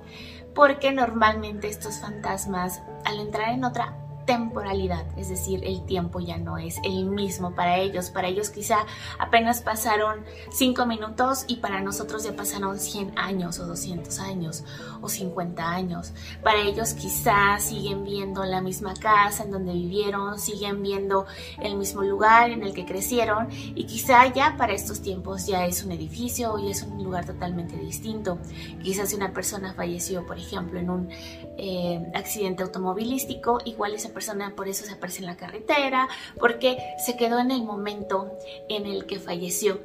porque 0.53 0.91
normalmente 0.91 1.69
estos 1.69 1.99
fantasmas 1.99 2.81
al 3.05 3.17
entrar 3.19 3.53
en 3.53 3.63
otra 3.63 3.95
temporalidad, 4.29 5.07
es 5.17 5.27
decir, 5.27 5.65
el 5.65 5.83
tiempo 5.87 6.19
ya 6.19 6.37
no 6.37 6.59
es 6.59 6.77
el 6.83 7.05
mismo 7.05 7.55
para 7.55 7.79
ellos. 7.79 8.11
Para 8.11 8.27
ellos 8.27 8.51
quizá 8.51 8.85
apenas 9.17 9.63
pasaron 9.63 10.23
5 10.51 10.85
minutos 10.85 11.45
y 11.47 11.55
para 11.55 11.81
nosotros 11.81 12.25
ya 12.25 12.35
pasaron 12.35 12.79
100 12.79 13.17
años 13.17 13.57
o 13.57 13.65
200 13.65 14.19
años 14.19 14.63
o 15.01 15.09
50 15.09 15.67
años. 15.67 16.13
Para 16.43 16.61
ellos 16.61 16.93
quizá 16.93 17.57
siguen 17.57 18.03
viendo 18.03 18.43
la 18.45 18.61
misma 18.61 18.93
casa 18.93 19.45
en 19.45 19.49
donde 19.49 19.73
vivieron, 19.73 20.37
siguen 20.37 20.83
viendo 20.83 21.25
el 21.59 21.75
mismo 21.75 22.03
lugar 22.03 22.51
en 22.51 22.61
el 22.61 22.75
que 22.75 22.85
crecieron 22.85 23.47
y 23.49 23.85
quizá 23.85 24.31
ya 24.31 24.57
para 24.57 24.73
estos 24.73 25.01
tiempos 25.01 25.47
ya 25.47 25.65
es 25.65 25.83
un 25.83 25.91
edificio 25.91 26.59
y 26.59 26.69
es 26.69 26.83
un 26.83 27.03
lugar 27.03 27.25
totalmente 27.25 27.77
distinto. 27.77 28.37
Quizás 28.83 29.09
si 29.09 29.15
una 29.15 29.33
persona 29.33 29.73
falleció, 29.73 30.27
por 30.27 30.37
ejemplo, 30.37 30.77
en 30.77 30.91
un 30.91 31.09
eh, 31.57 32.11
accidente 32.13 32.61
automovilístico, 32.61 33.57
igual 33.65 33.95
esa 33.95 34.09
persona 34.09 34.18
por 34.55 34.67
eso 34.67 34.85
se 34.85 34.93
aparece 34.93 35.19
en 35.19 35.27
la 35.27 35.37
carretera, 35.37 36.07
porque 36.39 36.77
se 37.03 37.17
quedó 37.17 37.39
en 37.39 37.51
el 37.51 37.63
momento 37.63 38.31
en 38.67 38.85
el 38.85 39.05
que 39.05 39.19
falleció. 39.19 39.79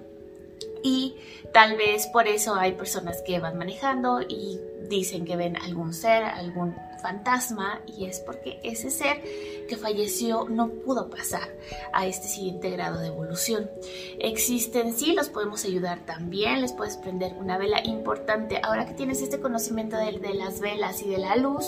Y 0.82 1.14
tal 1.52 1.76
vez 1.76 2.06
por 2.08 2.28
eso 2.28 2.54
hay 2.54 2.72
personas 2.72 3.22
que 3.22 3.40
van 3.40 3.56
manejando 3.56 4.20
y 4.20 4.60
dicen 4.88 5.24
que 5.24 5.34
ven 5.34 5.56
algún 5.56 5.94
ser, 5.94 6.24
algún 6.24 6.74
fantasma, 7.00 7.80
y 7.86 8.06
es 8.06 8.20
porque 8.20 8.60
ese 8.62 8.90
ser 8.90 9.22
que 9.68 9.76
falleció 9.76 10.46
no 10.48 10.68
pudo 10.68 11.10
pasar 11.10 11.48
a 11.92 12.06
este 12.06 12.28
siguiente 12.28 12.70
grado 12.70 13.00
de 13.00 13.08
evolución. 13.08 13.70
Existen, 14.18 14.94
sí, 14.94 15.12
los 15.12 15.28
podemos 15.28 15.64
ayudar 15.64 16.00
también, 16.06 16.60
les 16.60 16.72
puedes 16.72 16.96
prender 16.96 17.34
una 17.34 17.58
vela 17.58 17.80
importante. 17.84 18.60
Ahora 18.62 18.86
que 18.86 18.94
tienes 18.94 19.22
este 19.22 19.40
conocimiento 19.40 19.96
de 19.96 20.34
las 20.34 20.60
velas 20.60 21.02
y 21.02 21.08
de 21.08 21.18
la 21.18 21.36
luz, 21.36 21.66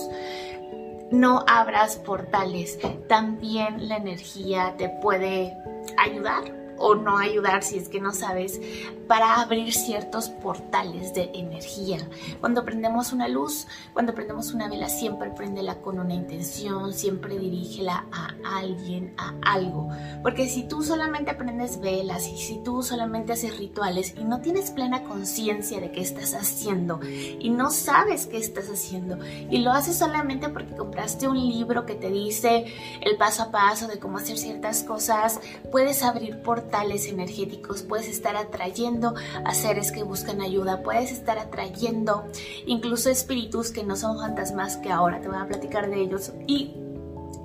no 1.10 1.44
abras 1.46 1.96
portales. 1.96 2.78
También 3.08 3.88
la 3.88 3.96
energía 3.96 4.75
te 4.76 4.88
puede 4.88 5.56
ayudar 5.98 6.65
o 6.78 6.95
no 6.95 7.18
ayudar 7.18 7.62
si 7.62 7.78
es 7.78 7.88
que 7.88 8.00
no 8.00 8.12
sabes 8.12 8.61
para 9.06 9.40
abrir 9.40 9.73
ciertos 9.73 10.28
portales 10.28 11.14
de 11.14 11.30
energía. 11.35 11.99
Cuando 12.40 12.64
prendemos 12.64 13.12
una 13.12 13.28
luz, 13.28 13.66
cuando 13.92 14.14
prendemos 14.14 14.52
una 14.52 14.68
vela, 14.68 14.88
siempre 14.88 15.30
prendela 15.30 15.76
con 15.76 15.99
una 15.99 16.14
intención, 16.14 16.92
siempre 16.92 17.38
dirígela 17.38 18.06
a 18.12 18.59
alguien, 18.59 19.14
a 19.16 19.35
algo. 19.42 19.88
Porque 20.23 20.49
si 20.49 20.64
tú 20.64 20.83
solamente 20.83 21.35
prendes 21.35 21.80
velas 21.80 22.26
y 22.28 22.37
si 22.37 22.59
tú 22.62 22.83
solamente 22.83 23.33
haces 23.33 23.56
rituales 23.59 24.14
y 24.18 24.25
no 24.25 24.40
tienes 24.40 24.71
plena 24.71 25.04
conciencia 25.04 25.80
de 25.80 25.92
qué 25.92 26.00
estás 26.00 26.35
haciendo 26.35 27.00
y 27.04 27.49
no 27.50 27.71
sabes 27.71 28.26
qué 28.26 28.38
estás 28.38 28.68
haciendo 28.68 29.18
y 29.25 29.59
lo 29.59 29.71
haces 29.71 29.97
solamente 29.97 30.49
porque 30.49 30.75
compraste 30.75 31.28
un 31.28 31.38
libro 31.38 31.87
que 31.87 31.95
te 31.95 32.11
dice 32.11 32.66
el 33.00 33.16
paso 33.16 33.45
a 33.45 33.50
paso 33.50 33.87
de 33.87 33.99
cómo 33.99 34.18
hacer 34.18 34.37
ciertas 34.38 34.83
cosas, 34.83 35.40
puedes 35.71 36.02
abrir 36.02 36.42
portales 36.42 36.65
energéticos, 36.73 37.82
puedes 37.82 38.08
estar 38.08 38.37
atrayendo 38.37 39.14
a 39.44 39.54
seres 39.54 39.92
que 39.92 40.02
buscan 40.02 40.40
ayuda, 40.40 40.82
puedes 40.82 41.11
estar 41.11 41.38
atrayendo 41.38 42.26
incluso 42.66 43.11
espíritus 43.11 43.70
que 43.70 43.85
no 43.85 43.96
son 43.96 44.18
fantasmas, 44.18 44.76
que 44.76 44.90
ahora 44.90 45.20
te 45.20 45.28
voy 45.28 45.38
a 45.38 45.46
platicar 45.46 45.88
de 45.88 46.00
ellos. 46.00 46.32
Y 46.46 46.75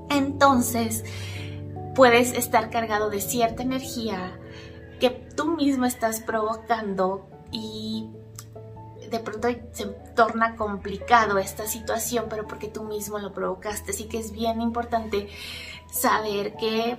entonces 0.10 1.04
puedes 1.96 2.34
estar 2.34 2.70
cargado 2.70 3.10
de 3.10 3.22
cierta 3.22 3.64
energía 3.64 4.40
que 5.00 5.10
tú 5.10 5.56
mismo 5.56 5.86
estás 5.86 6.20
provocando 6.20 7.28
y 7.52 8.10
de 9.10 9.20
pronto 9.20 9.50
se 9.72 9.88
torna 10.16 10.56
complicado 10.56 11.38
esta 11.38 11.68
situación, 11.68 12.26
pero 12.30 12.48
porque 12.48 12.68
tú 12.68 12.84
mismo 12.84 13.20
lo 13.20 13.34
provocaste. 13.34 13.92
Así 13.92 14.06
que 14.06 14.20
es 14.20 14.32
bien 14.32 14.62
importante 14.62 15.28
saber 15.92 16.56
que 16.56 16.98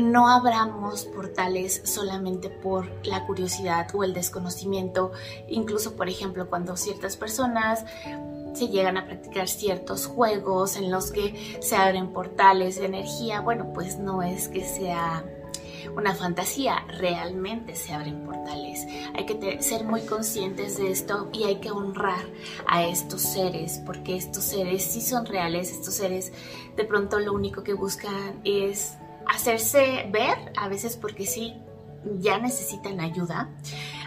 no 0.00 0.28
abramos 0.28 1.04
portales 1.04 1.82
solamente 1.84 2.50
por 2.50 2.90
la 3.06 3.26
curiosidad 3.26 3.88
o 3.94 4.04
el 4.04 4.14
desconocimiento, 4.14 5.12
incluso 5.48 5.96
por 5.96 6.08
ejemplo 6.08 6.48
cuando 6.48 6.76
ciertas 6.76 7.16
personas 7.16 7.84
se 8.54 8.68
llegan 8.68 8.96
a 8.96 9.06
practicar 9.06 9.48
ciertos 9.48 10.06
juegos 10.06 10.76
en 10.76 10.90
los 10.90 11.10
que 11.10 11.58
se 11.60 11.76
abren 11.76 12.12
portales 12.12 12.76
de 12.76 12.86
energía, 12.86 13.40
bueno, 13.40 13.72
pues 13.74 13.98
no 13.98 14.22
es 14.22 14.48
que 14.48 14.64
sea 14.64 15.24
una 15.96 16.14
fantasía, 16.14 16.84
realmente 16.98 17.76
se 17.76 17.92
abren 17.92 18.24
portales. 18.24 18.86
Hay 19.14 19.26
que 19.26 19.62
ser 19.62 19.84
muy 19.84 20.02
conscientes 20.02 20.78
de 20.78 20.90
esto 20.90 21.28
y 21.32 21.44
hay 21.44 21.56
que 21.56 21.70
honrar 21.70 22.24
a 22.66 22.84
estos 22.84 23.22
seres, 23.22 23.80
porque 23.84 24.16
estos 24.16 24.44
seres 24.44 24.84
sí 24.84 25.00
son 25.00 25.26
reales, 25.26 25.70
estos 25.70 25.94
seres 25.94 26.32
de 26.76 26.84
pronto 26.84 27.18
lo 27.18 27.32
único 27.32 27.62
que 27.62 27.74
buscan 27.74 28.40
es 28.44 28.96
hacerse 29.28 30.08
ver, 30.10 30.52
a 30.56 30.68
veces 30.68 30.96
porque 30.96 31.26
sí, 31.26 31.54
ya 32.18 32.38
necesitan 32.38 33.00
ayuda, 33.00 33.50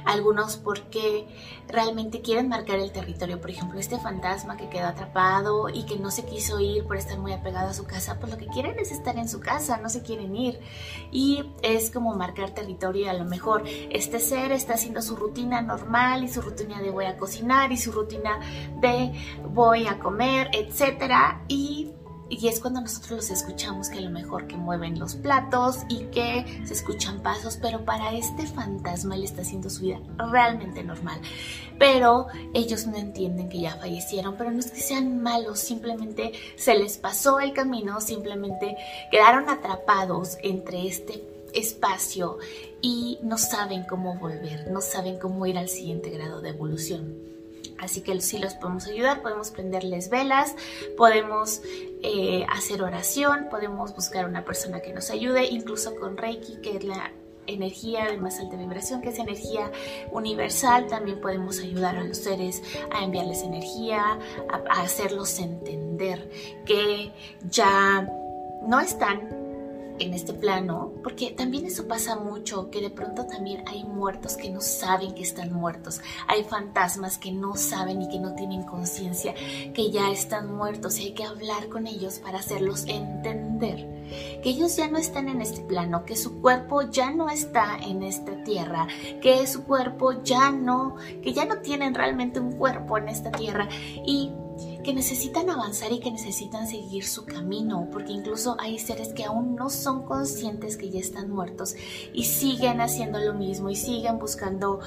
algunos 0.06 0.58
porque 0.58 1.28
realmente 1.68 2.22
quieren 2.22 2.48
marcar 2.48 2.80
el 2.80 2.92
territorio. 2.92 3.42
Por 3.42 3.50
ejemplo, 3.50 3.80
este 3.80 3.98
fantasma 3.98 4.56
que 4.56 4.70
quedó 4.70 4.88
atrapado 4.88 5.70
y 5.70 5.86
que 5.86 5.98
no 5.98 6.12
se 6.12 6.26
quiso 6.26 6.60
ir 6.60 6.86
por 6.86 6.98
estar 6.98 7.18
muy 7.20 7.34
apegado 7.34 7.70
a 7.70 7.74
su 7.74 7.86
casa, 7.86 8.18
pues 8.20 8.32
lo 8.32 8.38
que 8.38 8.48
quieren 8.48 8.78
es 8.80 8.92
estar 8.92 9.18
en 9.18 9.28
su 9.28 9.40
casa, 9.40 9.78
no 9.78 9.90
se 9.90 10.04
quieren 10.04 10.36
ir. 10.36 10.60
Y 11.12 11.44
es 11.62 11.92
como 11.92 12.16
marcar 12.16 12.52
territorio 12.52 13.10
a 13.10 13.14
lo 13.14 13.26
mejor 13.26 13.64
este 13.90 14.20
ser 14.20 14.52
está 14.52 14.76
haciendo 14.76 15.02
su 15.02 15.16
rutina 15.16 15.62
normal 15.62 16.24
y 16.24 16.30
su 16.30 16.42
rutina 16.42 16.82
de 16.82 16.92
voy 16.92 17.06
a 17.06 17.18
cocinar 17.18 17.72
y 17.72 17.78
su 17.78 17.92
rutina 17.92 18.40
de 18.80 19.14
voy 19.50 19.88
a 19.88 20.00
comer, 20.00 20.50
etcétera. 20.54 21.44
Y 21.48 21.92
y 22.30 22.48
es 22.48 22.60
cuando 22.60 22.82
nosotros 22.82 23.12
los 23.12 23.30
escuchamos 23.30 23.90
que 23.90 24.00
a 24.00 24.02
lo 24.02 24.10
mejor 24.10 24.48
que 24.48 24.58
mueven 24.58 25.00
los 25.00 25.16
platos 25.16 25.80
y 25.90 26.06
que 26.06 26.46
se 26.66 26.74
escuchan 26.74 27.22
pasos, 27.22 27.58
pero 27.62 27.86
para 27.86 28.14
este 28.14 28.46
fantasma 28.46 29.16
él 29.16 29.24
está 29.24 29.42
haciendo 29.42 29.70
su 29.70 29.84
vida 29.84 30.00
realmente 30.18 30.84
normal. 30.84 31.20
Pero 31.80 32.28
ellos 32.54 32.88
no 32.88 32.98
entienden 32.98 33.50
que 33.50 33.62
ya 33.62 33.76
fallecieron, 33.76 34.36
pero 34.38 34.52
no 34.52 34.60
es 34.60 34.72
que 34.72 34.82
sean 34.82 35.22
malos, 35.22 35.60
simplemente 35.60 36.34
se 36.56 36.76
les 36.76 36.98
pasó 36.98 37.40
el 37.40 37.54
camino, 37.54 38.02
simplemente 38.02 38.76
quedaron 39.12 39.50
atrapados 39.50 40.38
entre 40.44 40.88
este 40.88 41.24
espacio 41.54 42.38
y 42.82 43.20
no 43.24 43.38
saben 43.38 43.84
cómo 43.84 44.16
volver, 44.16 44.70
no 44.70 44.82
saben 44.82 45.18
cómo 45.18 45.46
ir 45.46 45.58
al 45.58 45.70
siguiente 45.70 46.10
grado 46.10 46.42
de 46.42 46.50
evolución. 46.50 47.37
Así 47.80 48.02
que 48.02 48.20
sí 48.22 48.40
los 48.40 48.56
podemos 48.56 48.88
ayudar, 48.88 49.22
podemos 49.22 49.52
prenderles 49.52 50.10
velas, 50.10 50.56
podemos 50.98 51.62
eh, 52.04 52.46
hacer 52.50 52.82
oración, 52.82 53.48
podemos 53.50 53.96
buscar 53.96 54.26
una 54.26 54.46
persona 54.46 54.82
que 54.82 54.94
nos 54.94 55.12
ayude, 55.12 55.46
incluso 55.46 55.96
con 55.96 56.18
Reiki, 56.18 56.62
que 56.62 56.78
es 56.78 56.84
la 56.84 57.12
energía 57.48 58.06
de 58.06 58.18
más 58.18 58.40
alta 58.40 58.58
vibración, 58.58 59.02
que 59.02 59.10
es 59.10 59.20
energía 59.20 59.72
universal, 60.12 60.88
también 60.88 61.22
podemos 61.22 61.60
ayudar 61.60 61.96
a 61.96 62.04
los 62.04 62.18
seres 62.18 62.62
a 62.92 63.04
enviarles 63.04 63.42
energía, 63.42 64.20
a 64.50 64.82
hacerlos 64.82 65.40
entender 65.40 66.30
que 66.66 67.14
ya 67.50 68.08
no 68.62 68.80
están 68.80 69.37
en 70.00 70.14
este 70.14 70.34
plano, 70.34 70.94
porque 71.04 71.32
también 71.32 71.66
eso 71.66 71.88
pasa 71.88 72.16
mucho, 72.16 72.70
que 72.70 72.82
de 72.82 72.90
pronto 72.90 73.26
también 73.26 73.64
hay 73.68 73.84
muertos 73.84 74.38
que 74.38 74.50
no 74.50 74.62
saben 74.62 75.14
que 75.14 75.24
están 75.24 75.54
muertos, 75.54 76.02
hay 76.28 76.44
fantasmas 76.44 77.18
que 77.18 77.32
no 77.32 77.56
saben 77.56 78.02
y 78.02 78.10
que 78.10 78.20
no 78.20 78.36
tienen 78.36 78.64
conciencia 78.64 79.34
que 79.74 79.92
ya 79.92 80.12
están 80.12 80.56
muertos 80.56 81.00
y 81.00 81.06
hay 81.06 81.12
que 81.14 81.24
hablar 81.24 81.70
con 81.70 81.88
ellos 81.88 82.20
para 82.20 82.40
hacerlos 82.40 82.86
entender 82.88 83.98
que 84.42 84.50
ellos 84.50 84.76
ya 84.76 84.88
no 84.88 84.98
están 84.98 85.28
en 85.30 85.42
este 85.42 85.62
plano, 85.62 86.06
que 86.06 86.16
su 86.16 86.42
cuerpo 86.42 86.82
ya 86.84 87.12
no 87.12 87.30
está 87.30 87.78
en 87.78 88.04
esta 88.04 88.44
tierra, 88.44 88.88
que 89.22 89.46
su 89.48 89.64
cuerpo 89.64 90.24
ya 90.24 90.52
no, 90.52 90.96
que 91.22 91.34
ya 91.34 91.46
no 91.46 91.58
tienen 91.58 91.94
realmente 91.94 92.40
un 92.40 92.54
cuerpo 92.54 92.98
en 92.98 93.10
esta 93.10 93.32
tierra 93.32 93.68
y 94.06 94.32
que 94.88 94.94
necesitan 94.94 95.50
avanzar 95.50 95.92
y 95.92 96.00
que 96.00 96.10
necesitan 96.12 96.66
seguir 96.66 97.06
su 97.06 97.26
camino, 97.26 97.90
porque 97.92 98.14
incluso 98.14 98.56
hay 98.58 98.80
seres 98.80 99.10
que 99.10 99.26
aún 99.26 99.54
no 99.54 99.70
son 99.70 100.04
conscientes 100.06 100.78
que 100.78 100.90
ya 100.90 101.02
están 101.02 101.30
muertos 101.30 101.76
y 102.14 102.24
siguen 102.24 102.80
haciendo 102.80 103.20
lo 103.20 103.34
mismo 103.34 103.70
y 103.70 103.76
siguen 103.76 104.18
buscando 104.18 104.80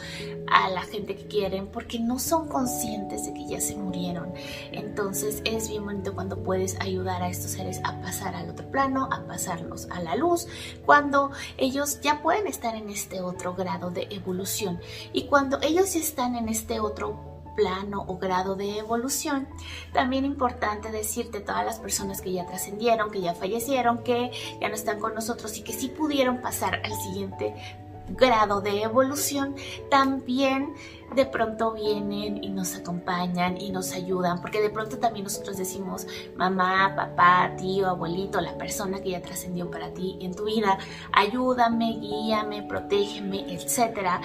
a 0.46 0.70
la 0.70 0.80
gente 0.84 1.16
que 1.16 1.26
quieren 1.26 1.66
porque 1.66 1.98
no 1.98 2.18
son 2.18 2.48
conscientes 2.48 3.26
de 3.26 3.34
que 3.34 3.46
ya 3.46 3.60
se 3.60 3.76
murieron. 3.76 4.32
Entonces 4.72 5.42
es 5.44 5.68
bien 5.68 5.84
bonito 5.84 6.14
cuando 6.14 6.42
puedes 6.42 6.80
ayudar 6.80 7.22
a 7.22 7.28
estos 7.28 7.50
seres 7.50 7.78
a 7.84 8.00
pasar 8.00 8.34
al 8.34 8.48
otro 8.48 8.70
plano, 8.70 9.06
a 9.12 9.26
pasarlos 9.26 9.86
a 9.90 10.00
la 10.00 10.16
luz, 10.16 10.46
cuando 10.86 11.30
ellos 11.58 12.00
ya 12.00 12.22
pueden 12.22 12.46
estar 12.46 12.74
en 12.74 12.88
este 12.88 13.20
otro 13.20 13.54
grado 13.54 13.90
de 13.90 14.08
evolución 14.08 14.80
y 15.12 15.24
cuando 15.24 15.58
ellos 15.60 15.94
están 15.94 16.36
en 16.36 16.48
este 16.48 16.80
otro 16.80 17.29
plano 17.54 18.04
o 18.06 18.18
grado 18.18 18.56
de 18.56 18.78
evolución. 18.78 19.48
También 19.92 20.24
importante 20.24 20.90
decirte 20.90 21.40
todas 21.40 21.64
las 21.64 21.78
personas 21.78 22.20
que 22.20 22.32
ya 22.32 22.46
trascendieron, 22.46 23.10
que 23.10 23.20
ya 23.20 23.34
fallecieron, 23.34 24.02
que 24.02 24.30
ya 24.60 24.68
no 24.68 24.74
están 24.74 25.00
con 25.00 25.14
nosotros 25.14 25.56
y 25.58 25.62
que 25.62 25.72
sí 25.72 25.88
pudieron 25.88 26.40
pasar 26.40 26.80
al 26.84 26.92
siguiente 26.92 27.54
grado 28.16 28.60
de 28.60 28.82
evolución, 28.82 29.54
también 29.90 30.74
de 31.14 31.26
pronto 31.26 31.72
vienen 31.72 32.42
y 32.42 32.50
nos 32.50 32.76
acompañan 32.76 33.60
y 33.60 33.70
nos 33.70 33.92
ayudan, 33.92 34.40
porque 34.40 34.60
de 34.60 34.70
pronto 34.70 34.98
también 34.98 35.24
nosotros 35.24 35.56
decimos 35.56 36.06
mamá, 36.36 36.94
papá, 36.94 37.54
tío, 37.56 37.88
abuelito, 37.88 38.40
la 38.40 38.56
persona 38.56 39.00
que 39.00 39.10
ya 39.10 39.22
trascendió 39.22 39.70
para 39.70 39.92
ti 39.92 40.18
en 40.20 40.34
tu 40.34 40.44
vida, 40.44 40.78
ayúdame, 41.12 41.98
guíame, 41.98 42.62
protégeme, 42.62 43.52
etc. 43.52 44.20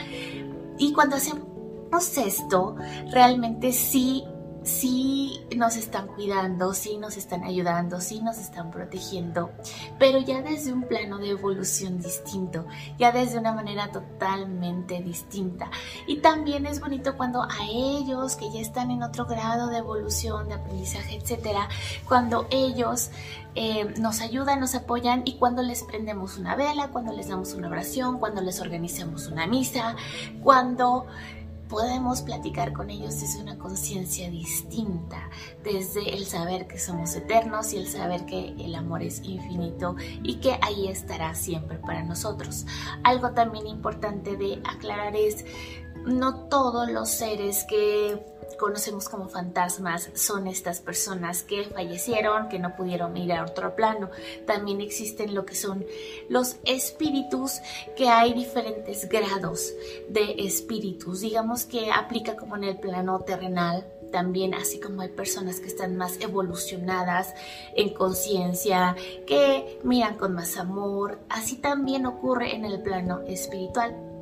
Y 0.77 0.94
cuando 0.94 1.15
hacemos 1.15 1.54
esto, 1.97 2.75
realmente 3.11 3.71
sí, 3.71 4.23
sí 4.63 5.41
nos 5.55 5.77
están 5.77 6.07
cuidando, 6.07 6.73
sí 6.73 6.97
nos 6.97 7.17
están 7.17 7.43
ayudando, 7.43 8.01
sí 8.01 8.21
nos 8.21 8.37
están 8.37 8.71
protegiendo, 8.71 9.51
pero 9.99 10.19
ya 10.19 10.41
desde 10.41 10.73
un 10.73 10.83
plano 10.83 11.19
de 11.19 11.29
evolución 11.29 11.99
distinto, 11.99 12.65
ya 12.97 13.11
desde 13.11 13.37
una 13.37 13.53
manera 13.53 13.91
totalmente 13.91 15.01
distinta. 15.01 15.69
Y 16.07 16.17
también 16.17 16.65
es 16.65 16.79
bonito 16.79 17.15
cuando 17.15 17.43
a 17.43 17.67
ellos 17.69 18.35
que 18.35 18.51
ya 18.51 18.59
están 18.59 18.91
en 18.91 19.03
otro 19.03 19.25
grado 19.25 19.67
de 19.69 19.77
evolución, 19.77 20.49
de 20.49 20.55
aprendizaje, 20.55 21.15
etcétera, 21.17 21.69
cuando 22.07 22.47
ellos 22.49 23.11
eh, 23.53 23.93
nos 23.99 24.19
ayudan, 24.19 24.59
nos 24.59 24.75
apoyan 24.75 25.21
y 25.25 25.37
cuando 25.37 25.61
les 25.61 25.83
prendemos 25.83 26.37
una 26.37 26.55
vela, 26.55 26.89
cuando 26.89 27.13
les 27.13 27.29
damos 27.29 27.53
una 27.53 27.69
oración, 27.69 28.19
cuando 28.19 28.41
les 28.41 28.59
organizamos 28.59 29.27
una 29.27 29.47
misa, 29.47 29.95
cuando 30.43 31.05
podemos 31.69 32.22
platicar 32.22 32.74
con 32.74 32.89
ellos 32.89 33.19
desde 33.19 33.41
una 33.41 33.57
conciencia 33.57 34.29
distinta, 34.29 35.29
desde 35.63 36.13
el 36.13 36.25
saber 36.25 36.67
que 36.67 36.79
somos 36.79 37.15
eternos 37.15 37.74
y 37.74 37.77
el 37.77 37.88
saber 37.88 38.25
que 38.25 38.50
el 38.60 38.75
amor 38.75 39.01
es 39.01 39.22
infinito 39.24 39.95
y 40.24 40.36
que 40.36 40.57
ahí 40.62 40.88
estará 40.88 41.36
siempre 41.36 41.77
para 41.79 42.03
nosotros. 42.03 42.65
Algo 43.03 43.31
también 43.31 43.67
importante 43.67 44.38
de 44.38 44.62
aclarar 44.63 45.15
es, 45.15 45.45
no 46.05 46.48
todos 46.48 46.89
los 46.89 47.10
seres 47.10 47.65
que 47.67 48.24
conocemos 48.57 49.09
como 49.09 49.29
fantasmas 49.29 50.09
son 50.13 50.47
estas 50.47 50.79
personas 50.79 51.43
que 51.43 51.63
fallecieron, 51.65 52.50
que 52.50 52.59
no 52.59 52.75
pudieron 52.75 53.15
ir 53.17 53.33
a 53.33 53.43
otro 53.43 53.75
plano. 53.75 54.09
También 54.45 54.81
existen 54.81 55.35
lo 55.35 55.45
que 55.45 55.55
son 55.55 55.85
los 56.29 56.57
espíritus, 56.65 57.59
que 57.95 58.09
hay 58.09 58.33
diferentes 58.33 59.07
grados 59.09 59.74
de 60.09 60.35
espíritus. 60.39 61.21
Digamos 61.21 61.65
que 61.65 61.91
aplica 61.91 62.35
como 62.35 62.55
en 62.55 62.65
el 62.65 62.77
plano 62.77 63.19
terrenal, 63.21 63.85
también 64.12 64.53
así 64.53 64.79
como 64.79 65.01
hay 65.01 65.09
personas 65.09 65.59
que 65.59 65.67
están 65.67 65.97
más 65.97 66.19
evolucionadas 66.21 67.33
en 67.75 67.93
conciencia, 67.93 68.95
que 69.27 69.79
miran 69.83 70.17
con 70.17 70.33
más 70.33 70.57
amor, 70.57 71.19
así 71.29 71.57
también 71.57 72.05
ocurre 72.05 72.55
en 72.55 72.65
el 72.65 72.81
plano 72.81 73.21
espiritual. 73.27 74.14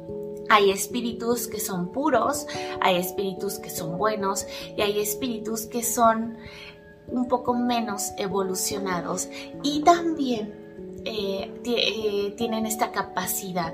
Hay 0.50 0.72
espíritus 0.72 1.48
que 1.48 1.60
son 1.60 1.92
puros, 1.92 2.48
hay 2.82 2.98
espíritus 2.98 3.60
que 3.60 3.70
son 3.70 3.98
buenos 3.98 4.46
y 4.78 4.82
hay 4.82 5.00
espíritus 5.00 5.66
que 5.66 5.84
son 5.84 6.38
un 7.08 7.28
poco 7.28 7.54
menos 7.54 8.12
evolucionados. 8.18 9.30
Y 9.64 9.82
también 9.82 10.54
eh, 11.06 11.52
eh, 11.66 12.34
tienen 12.38 12.66
esta 12.66 12.92
capacidad 12.92 13.74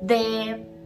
de 0.00 0.77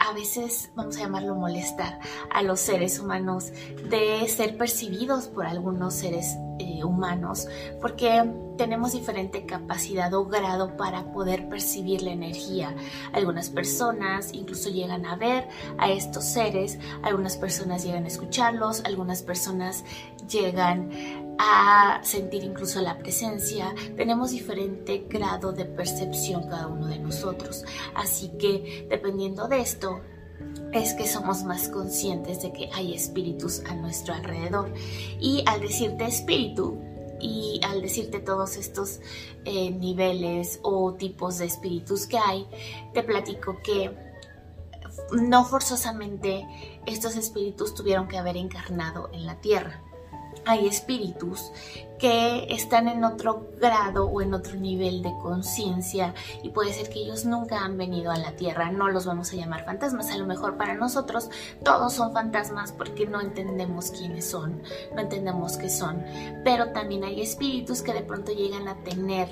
a 0.00 0.14
veces, 0.14 0.70
vamos 0.74 0.96
a 0.96 1.00
llamarlo 1.00 1.34
molestar, 1.34 2.00
a 2.30 2.42
los 2.42 2.58
seres 2.60 2.98
humanos, 2.98 3.52
de 3.90 4.26
ser 4.28 4.56
percibidos 4.56 5.28
por 5.28 5.44
algunos 5.46 5.94
seres 5.94 6.36
eh, 6.58 6.82
humanos, 6.82 7.46
porque 7.82 8.24
tenemos 8.56 8.92
diferente 8.92 9.44
capacidad 9.44 10.12
o 10.14 10.24
grado 10.24 10.76
para 10.76 11.12
poder 11.12 11.48
percibir 11.48 12.00
la 12.02 12.12
energía. 12.12 12.74
Algunas 13.12 13.50
personas 13.50 14.32
incluso 14.32 14.70
llegan 14.70 15.04
a 15.04 15.16
ver 15.16 15.48
a 15.78 15.90
estos 15.90 16.24
seres, 16.24 16.78
algunas 17.02 17.36
personas 17.36 17.84
llegan 17.84 18.04
a 18.04 18.08
escucharlos, 18.08 18.82
algunas 18.84 19.22
personas 19.22 19.84
llegan 20.30 20.90
a 21.38 22.00
sentir 22.02 22.44
incluso 22.44 22.80
la 22.80 22.98
presencia. 22.98 23.74
Tenemos 23.96 24.30
diferente 24.30 25.06
grado 25.08 25.52
de 25.52 25.64
percepción 25.64 26.42
cada 26.42 26.66
uno 26.66 26.86
de 26.86 26.98
nosotros. 26.98 27.64
Así 27.94 28.30
que 28.38 28.86
dependiendo 28.90 29.48
de 29.48 29.60
esto, 29.60 30.00
es 30.72 30.94
que 30.94 31.06
somos 31.06 31.42
más 31.44 31.68
conscientes 31.68 32.42
de 32.42 32.52
que 32.52 32.70
hay 32.72 32.94
espíritus 32.94 33.62
a 33.68 33.74
nuestro 33.74 34.12
alrededor. 34.12 34.72
Y 35.18 35.42
al 35.46 35.62
decirte 35.62 36.04
espíritu 36.04 36.78
y 37.20 37.60
al 37.64 37.80
decirte 37.80 38.20
todos 38.20 38.56
estos 38.56 39.00
eh, 39.44 39.70
niveles 39.70 40.60
o 40.62 40.94
tipos 40.94 41.38
de 41.38 41.46
espíritus 41.46 42.06
que 42.06 42.18
hay, 42.18 42.46
te 42.92 43.02
platico 43.02 43.58
que 43.62 43.90
no 45.12 45.44
forzosamente 45.44 46.46
estos 46.86 47.16
espíritus 47.16 47.74
tuvieron 47.74 48.08
que 48.08 48.18
haber 48.18 48.36
encarnado 48.36 49.08
en 49.12 49.24
la 49.24 49.40
tierra 49.40 49.82
hay 50.44 50.66
espíritus 50.66 51.52
que 51.98 52.46
están 52.48 52.88
en 52.88 53.04
otro 53.04 53.50
grado 53.60 54.06
o 54.06 54.22
en 54.22 54.32
otro 54.32 54.56
nivel 54.56 55.02
de 55.02 55.12
conciencia 55.22 56.14
y 56.42 56.48
puede 56.48 56.72
ser 56.72 56.88
que 56.88 57.00
ellos 57.00 57.26
nunca 57.26 57.62
han 57.62 57.76
venido 57.76 58.10
a 58.10 58.16
la 58.16 58.32
Tierra, 58.32 58.72
no 58.72 58.88
los 58.88 59.04
vamos 59.04 59.32
a 59.32 59.36
llamar 59.36 59.66
fantasmas, 59.66 60.10
a 60.10 60.16
lo 60.16 60.26
mejor 60.26 60.56
para 60.56 60.74
nosotros 60.74 61.28
todos 61.62 61.92
son 61.92 62.14
fantasmas 62.14 62.72
porque 62.72 63.06
no 63.06 63.20
entendemos 63.20 63.90
quiénes 63.90 64.30
son, 64.30 64.62
no 64.94 65.00
entendemos 65.00 65.58
qué 65.58 65.68
son, 65.68 66.02
pero 66.42 66.72
también 66.72 67.04
hay 67.04 67.20
espíritus 67.20 67.82
que 67.82 67.92
de 67.92 68.02
pronto 68.02 68.32
llegan 68.32 68.66
a 68.66 68.76
tener 68.82 69.28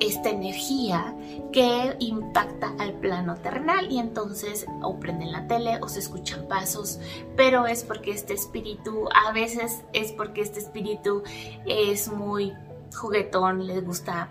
esta 0.00 0.30
energía 0.30 1.14
que 1.52 1.96
impacta 1.98 2.74
al 2.78 2.94
plano 2.94 3.36
terrenal 3.36 3.90
y 3.90 3.98
entonces 3.98 4.66
o 4.82 4.98
prenden 4.98 5.32
la 5.32 5.46
tele 5.46 5.78
o 5.82 5.88
se 5.88 5.98
escuchan 6.00 6.46
pasos, 6.48 6.98
pero 7.36 7.66
es 7.66 7.84
porque 7.84 8.12
este 8.12 8.34
espíritu, 8.34 9.08
a 9.14 9.32
veces 9.32 9.82
es 9.92 10.12
porque 10.12 10.40
este 10.40 10.60
espíritu 10.60 11.22
es 11.66 12.10
muy 12.10 12.54
juguetón, 12.94 13.66
les 13.66 13.84
gusta 13.84 14.30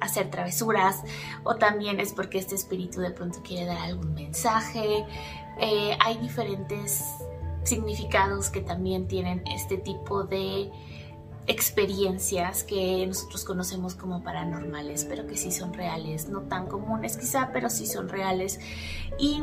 hacer 0.00 0.30
travesuras 0.30 1.02
o 1.44 1.54
también 1.56 2.00
es 2.00 2.12
porque 2.12 2.38
este 2.38 2.54
espíritu 2.54 3.00
de 3.00 3.10
pronto 3.10 3.40
quiere 3.42 3.66
dar 3.66 3.78
algún 3.78 4.14
mensaje. 4.14 5.04
Eh, 5.58 5.96
hay 6.00 6.18
diferentes 6.18 7.02
significados 7.64 8.50
que 8.50 8.60
también 8.60 9.08
tienen 9.08 9.42
este 9.46 9.76
tipo 9.76 10.24
de 10.24 10.70
experiencias 11.46 12.64
que 12.64 13.06
nosotros 13.06 13.44
conocemos 13.44 13.94
como 13.94 14.22
paranormales, 14.22 15.04
pero 15.04 15.26
que 15.26 15.36
sí 15.36 15.52
son 15.52 15.72
reales, 15.72 16.28
no 16.28 16.42
tan 16.42 16.66
comunes 16.66 17.16
quizá, 17.16 17.50
pero 17.52 17.70
sí 17.70 17.86
son 17.86 18.08
reales. 18.08 18.58
Y 19.18 19.42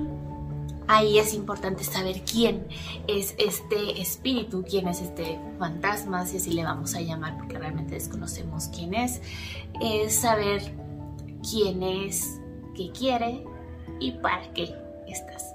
ahí 0.87 1.17
es 1.17 1.33
importante 1.33 1.83
saber 1.83 2.21
quién 2.29 2.67
es 3.07 3.35
este 3.37 4.01
espíritu, 4.01 4.65
quién 4.67 4.87
es 4.87 5.01
este 5.01 5.39
fantasma, 5.57 6.25
si 6.25 6.37
así 6.37 6.51
le 6.51 6.63
vamos 6.63 6.95
a 6.95 7.01
llamar, 7.01 7.37
porque 7.37 7.57
realmente 7.57 7.95
desconocemos 7.95 8.67
quién 8.67 8.93
es. 8.93 9.21
Es 9.81 10.15
saber 10.15 10.61
quién 11.49 11.83
es, 11.83 12.39
qué 12.75 12.91
quiere 12.91 13.45
y 13.99 14.11
para 14.13 14.51
qué 14.53 14.75
estás 15.07 15.52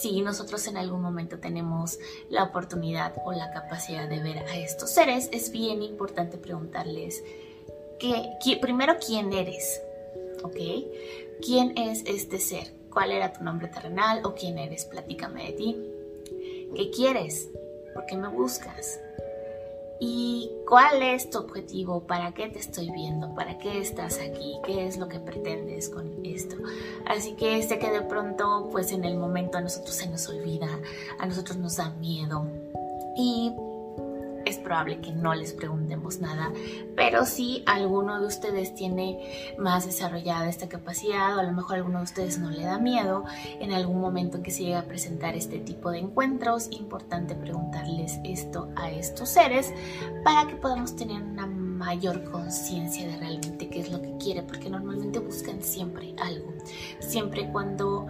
si 0.00 0.20
nosotros 0.20 0.66
en 0.66 0.76
algún 0.76 1.00
momento 1.00 1.38
tenemos 1.38 1.98
la 2.28 2.44
oportunidad 2.44 3.14
o 3.24 3.32
la 3.32 3.50
capacidad 3.50 4.08
de 4.08 4.20
ver 4.20 4.38
a 4.38 4.56
estos 4.56 4.90
seres, 4.90 5.28
es 5.32 5.50
bien 5.50 5.82
importante 5.82 6.36
preguntarles 6.36 7.22
que, 7.98 8.58
primero 8.60 8.96
quién 9.04 9.32
eres, 9.32 9.80
¿ok? 10.42 10.56
¿Quién 11.44 11.76
es 11.78 12.04
este 12.06 12.38
ser? 12.38 12.72
¿Cuál 12.92 13.12
era 13.12 13.32
tu 13.32 13.42
nombre 13.42 13.68
terrenal 13.68 14.20
o 14.24 14.34
quién 14.34 14.58
eres? 14.58 14.84
Platícame 14.84 15.44
de 15.46 15.52
ti. 15.52 15.76
¿Qué 16.74 16.90
quieres? 16.90 17.48
¿Por 17.94 18.06
qué 18.06 18.16
me 18.16 18.28
buscas? 18.28 19.00
¿Y 19.98 20.50
cuál 20.68 21.02
es 21.02 21.30
tu 21.30 21.38
objetivo? 21.38 22.00
¿Para 22.00 22.32
qué 22.32 22.48
te 22.48 22.58
estoy 22.58 22.90
viendo? 22.90 23.34
¿Para 23.34 23.58
qué 23.58 23.80
estás 23.80 24.18
aquí? 24.18 24.56
¿Qué 24.64 24.86
es 24.86 24.98
lo 24.98 25.08
que 25.08 25.18
pretendes 25.18 25.88
con 25.88 26.24
esto? 26.24 26.56
Así 27.06 27.34
que 27.34 27.62
sé 27.62 27.78
que 27.78 27.90
de 27.90 28.02
pronto, 28.02 28.68
pues 28.72 28.92
en 28.92 29.04
el 29.04 29.16
momento 29.16 29.58
a 29.58 29.62
nosotros 29.62 29.94
se 29.94 30.08
nos 30.08 30.28
olvida, 30.28 30.68
a 31.18 31.26
nosotros 31.26 31.56
nos 31.56 31.76
da 31.76 31.90
miedo. 31.90 32.46
Y 33.16 33.52
probable 34.66 35.00
que 35.00 35.12
no 35.12 35.32
les 35.32 35.52
preguntemos 35.52 36.20
nada, 36.20 36.52
pero 36.96 37.24
si 37.24 37.62
alguno 37.66 38.20
de 38.20 38.26
ustedes 38.26 38.74
tiene 38.74 39.54
más 39.58 39.86
desarrollada 39.86 40.48
esta 40.48 40.68
capacidad 40.68 41.36
o 41.36 41.40
a 41.40 41.44
lo 41.44 41.52
mejor 41.52 41.76
alguno 41.76 41.98
de 41.98 42.04
ustedes 42.04 42.38
no 42.40 42.50
le 42.50 42.64
da 42.64 42.80
miedo 42.80 43.24
en 43.60 43.72
algún 43.72 44.00
momento 44.00 44.42
que 44.42 44.50
se 44.50 44.64
llegue 44.64 44.74
a 44.74 44.88
presentar 44.88 45.36
este 45.36 45.60
tipo 45.60 45.92
de 45.92 45.98
encuentros, 45.98 46.66
importante 46.72 47.36
preguntarles 47.36 48.18
esto 48.24 48.68
a 48.74 48.90
estos 48.90 49.28
seres 49.28 49.72
para 50.24 50.48
que 50.48 50.56
podamos 50.56 50.96
tener 50.96 51.22
una 51.22 51.46
mayor 51.46 52.24
conciencia 52.24 53.06
de 53.06 53.16
realmente 53.18 53.68
qué 53.68 53.78
es 53.80 53.92
lo 53.92 54.02
que 54.02 54.16
quiere, 54.16 54.42
porque 54.42 54.68
normalmente 54.68 55.20
buscan 55.20 55.62
siempre 55.62 56.16
algo. 56.18 56.52
Siempre 56.98 57.52
cuando 57.52 58.08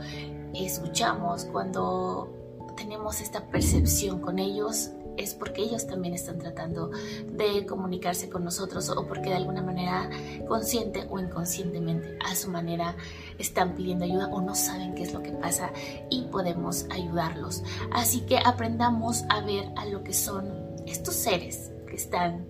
escuchamos, 0.54 1.44
cuando 1.44 2.32
tenemos 2.76 3.20
esta 3.20 3.46
percepción 3.48 4.20
con 4.20 4.38
ellos, 4.38 4.92
es 5.16 5.34
porque 5.34 5.62
ellos 5.62 5.86
también 5.86 6.14
están 6.14 6.38
tratando 6.38 6.90
de 7.26 7.66
comunicarse 7.66 8.28
con 8.28 8.44
nosotros 8.44 8.88
o 8.90 9.06
porque 9.06 9.30
de 9.30 9.36
alguna 9.36 9.62
manera 9.62 10.08
consciente 10.48 11.06
o 11.10 11.18
inconscientemente 11.18 12.18
a 12.24 12.34
su 12.34 12.50
manera 12.50 12.96
están 13.38 13.74
pidiendo 13.74 14.04
ayuda 14.04 14.28
o 14.28 14.40
no 14.40 14.54
saben 14.54 14.94
qué 14.94 15.02
es 15.02 15.12
lo 15.12 15.22
que 15.22 15.32
pasa 15.32 15.72
y 16.10 16.22
podemos 16.24 16.86
ayudarlos. 16.90 17.62
Así 17.92 18.20
que 18.22 18.38
aprendamos 18.38 19.24
a 19.28 19.40
ver 19.40 19.68
a 19.76 19.86
lo 19.86 20.02
que 20.02 20.12
son 20.12 20.52
estos 20.86 21.14
seres 21.14 21.72
que 21.88 21.96
están 21.96 22.48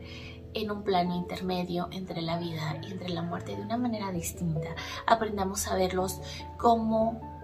en 0.55 0.71
un 0.71 0.83
plano 0.83 1.15
intermedio 1.15 1.89
entre 1.93 2.23
la 2.23 2.39
vida 2.39 2.81
y 2.83 2.93
entre 2.93 3.11
la 3.11 3.23
muerte 3.23 3.55
de 3.55 3.63
una 3.63 3.77
manera 3.77 4.11
distinta. 4.11 4.69
Aprendamos 5.07 5.67
a 5.69 5.77
verlos 5.77 6.19
como 6.57 7.36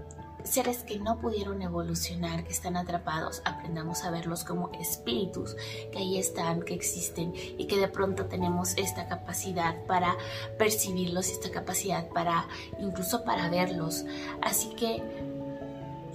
seres 0.44 0.82
que 0.84 0.98
no 0.98 1.18
pudieron 1.18 1.62
evolucionar, 1.62 2.44
que 2.44 2.52
están 2.52 2.76
atrapados, 2.76 3.42
aprendamos 3.44 4.04
a 4.04 4.10
verlos 4.10 4.44
como 4.44 4.70
espíritus 4.72 5.56
que 5.90 5.98
ahí 5.98 6.18
están, 6.18 6.62
que 6.62 6.74
existen 6.74 7.32
y 7.34 7.66
que 7.66 7.78
de 7.78 7.88
pronto 7.88 8.26
tenemos 8.26 8.76
esta 8.76 9.08
capacidad 9.08 9.84
para 9.86 10.16
percibirlos, 10.58 11.30
esta 11.30 11.50
capacidad 11.50 12.08
para 12.08 12.48
incluso 12.78 13.24
para 13.24 13.48
verlos. 13.48 14.04
Así 14.40 14.70
que 14.70 15.02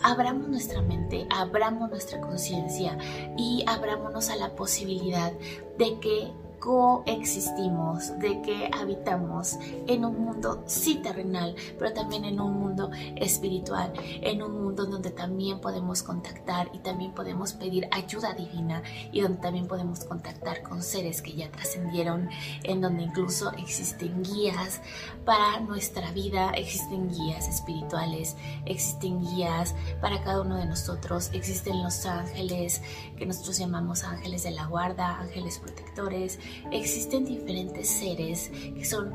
abramos 0.01 0.47
nuestra 0.47 0.81
mente, 0.81 1.27
abramos 1.29 1.89
nuestra 1.89 2.21
conciencia 2.21 2.97
y 3.37 3.63
abrámonos 3.67 4.29
a 4.29 4.35
la 4.35 4.55
posibilidad 4.55 5.31
de 5.77 5.99
que 5.99 6.31
coexistimos, 6.59 8.17
de 8.19 8.41
que 8.41 8.69
habitamos 8.73 9.57
en 9.87 10.05
un 10.05 10.23
mundo 10.23 10.63
sí 10.65 10.95
terrenal, 10.95 11.55
pero 11.77 11.93
también 11.93 12.25
en 12.25 12.39
un 12.39 12.53
mundo 12.53 12.91
espiritual, 13.15 13.93
en 14.21 14.41
un 14.41 14.63
mundo 14.63 14.85
donde 14.85 15.11
también 15.11 15.59
podemos 15.59 16.03
contactar 16.03 16.69
y 16.73 16.79
también 16.79 17.13
podemos 17.13 17.53
pedir 17.53 17.87
ayuda 17.91 18.33
divina 18.33 18.81
y 19.11 19.21
donde 19.21 19.39
también 19.39 19.67
podemos 19.67 20.03
contactar 20.03 20.63
con 20.63 20.81
seres 20.81 21.21
que 21.21 21.33
ya 21.33 21.51
trascendieron, 21.51 22.29
en 22.63 22.81
donde 22.81 23.03
incluso 23.03 23.51
existen 23.53 24.23
guías 24.23 24.81
para 25.25 25.59
nuestra 25.59 26.11
vida, 26.11 26.51
existen 26.51 27.09
guías 27.09 27.47
espirituales, 27.47 28.35
existen 28.65 29.21
guías 29.21 29.75
para 30.01 30.23
cada 30.23 30.41
uno 30.41 30.55
de 30.55 30.65
nosotros, 30.65 31.29
existen 31.33 31.83
los 31.83 32.05
ángeles 32.05 32.81
que 33.17 33.25
nosotros 33.25 33.57
llamamos 33.57 34.03
ángeles 34.03 34.43
de 34.43 34.51
la 34.51 34.65
guarda, 34.65 35.19
ángeles 35.19 35.59
protectores, 35.59 36.39
existen 36.71 37.25
diferentes 37.25 37.89
seres 37.89 38.51
que 38.75 38.85
son 38.85 39.13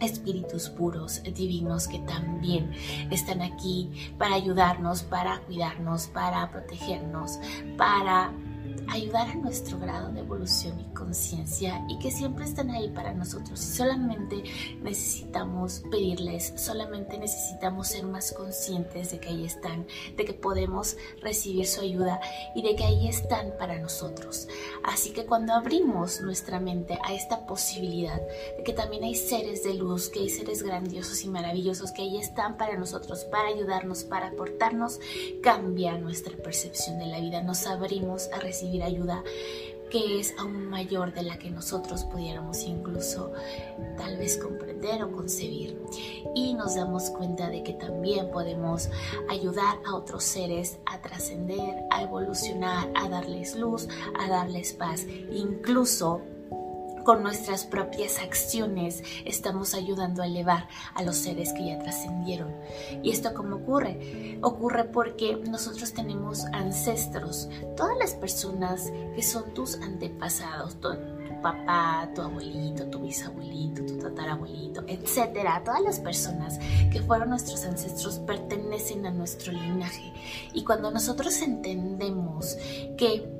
espíritus 0.00 0.68
puros, 0.68 1.22
divinos, 1.22 1.88
que 1.88 1.98
también 2.00 2.72
están 3.10 3.42
aquí 3.42 4.12
para 4.18 4.34
ayudarnos, 4.34 5.02
para 5.02 5.40
cuidarnos, 5.40 6.06
para 6.08 6.50
protegernos, 6.50 7.38
para 7.76 8.32
ayudar 8.88 9.28
a 9.28 9.34
nuestro 9.34 9.78
grado 9.78 10.12
de 10.12 10.20
evolución 10.20 10.80
y 10.80 10.94
conciencia 10.94 11.84
y 11.88 11.98
que 11.98 12.10
siempre 12.10 12.44
están 12.44 12.70
ahí 12.70 12.88
para 12.90 13.12
nosotros 13.12 13.60
solamente 13.76 14.42
necesitamos 14.82 15.82
pedirles, 15.90 16.52
solamente 16.56 17.18
necesitamos 17.18 17.88
ser 17.88 18.04
más 18.04 18.32
conscientes 18.32 19.10
de 19.10 19.20
que 19.20 19.28
ahí 19.28 19.44
están, 19.44 19.86
de 20.16 20.24
que 20.24 20.32
podemos 20.32 20.96
recibir 21.22 21.66
su 21.66 21.80
ayuda 21.80 22.20
y 22.54 22.62
de 22.62 22.74
que 22.76 22.84
ahí 22.84 23.08
están 23.08 23.52
para 23.58 23.78
nosotros. 23.78 24.48
Así 24.84 25.10
que 25.10 25.26
cuando 25.26 25.52
abrimos 25.52 26.20
nuestra 26.20 26.60
mente 26.60 26.98
a 27.04 27.14
esta 27.14 27.46
posibilidad 27.46 28.20
de 28.56 28.62
que 28.64 28.72
también 28.72 29.04
hay 29.04 29.14
seres 29.14 29.62
de 29.62 29.74
luz, 29.74 30.08
que 30.08 30.20
hay 30.20 30.30
seres 30.30 30.62
grandiosos 30.62 31.22
y 31.22 31.28
maravillosos 31.28 31.92
que 31.92 32.02
ahí 32.02 32.18
están 32.18 32.56
para 32.56 32.76
nosotros, 32.76 33.24
para 33.24 33.48
ayudarnos, 33.48 34.04
para 34.04 34.28
aportarnos, 34.28 35.00
cambia 35.42 35.98
nuestra 35.98 36.36
percepción 36.36 36.98
de 36.98 37.06
la 37.06 37.20
vida, 37.20 37.42
nos 37.42 37.66
abrimos 37.66 38.28
a 38.32 38.38
recibir 38.38 38.65
ayuda 38.82 39.22
que 39.90 40.18
es 40.18 40.34
aún 40.38 40.68
mayor 40.68 41.14
de 41.14 41.22
la 41.22 41.38
que 41.38 41.50
nosotros 41.50 42.04
pudiéramos 42.04 42.62
incluso 42.64 43.32
tal 43.96 44.16
vez 44.16 44.36
comprender 44.36 45.02
o 45.02 45.12
concebir. 45.12 45.80
Y 46.34 46.54
nos 46.54 46.74
damos 46.74 47.10
cuenta 47.10 47.48
de 47.48 47.62
que 47.62 47.72
también 47.72 48.30
podemos 48.30 48.90
ayudar 49.28 49.78
a 49.86 49.94
otros 49.94 50.24
seres 50.24 50.78
a 50.86 51.00
trascender, 51.00 51.76
a 51.90 52.02
evolucionar, 52.02 52.90
a 52.94 53.08
darles 53.08 53.56
luz, 53.56 53.88
a 54.18 54.28
darles 54.28 54.72
paz, 54.72 55.06
incluso 55.32 56.20
con 57.06 57.22
nuestras 57.22 57.64
propias 57.64 58.18
acciones 58.18 59.04
estamos 59.24 59.74
ayudando 59.74 60.22
a 60.22 60.26
elevar 60.26 60.66
a 60.92 61.04
los 61.04 61.14
seres 61.14 61.52
que 61.52 61.66
ya 61.66 61.78
trascendieron. 61.78 62.52
¿Y 63.00 63.12
esto 63.12 63.32
cómo 63.32 63.56
ocurre? 63.56 64.40
Ocurre 64.42 64.82
porque 64.82 65.36
nosotros 65.48 65.92
tenemos 65.92 66.46
ancestros, 66.46 67.48
todas 67.76 67.96
las 67.98 68.14
personas 68.14 68.92
que 69.14 69.22
son 69.22 69.54
tus 69.54 69.76
antepasados, 69.76 70.80
tu, 70.80 70.88
papá, 71.40 72.10
tu 72.12 72.22
abuelito, 72.22 72.86
tu 72.88 72.98
bisabuelito, 72.98 73.86
tu 73.86 73.98
tatarabuelito, 73.98 74.82
etcétera, 74.88 75.62
todas 75.64 75.82
las 75.82 76.00
personas 76.00 76.58
que 76.90 77.02
fueron 77.02 77.30
nuestros 77.30 77.64
ancestros 77.64 78.18
pertenecen 78.18 79.06
a 79.06 79.12
nuestro 79.12 79.52
linaje. 79.52 80.12
Y 80.52 80.64
cuando 80.64 80.90
nosotros 80.90 81.40
entendemos 81.40 82.56
que 82.98 83.30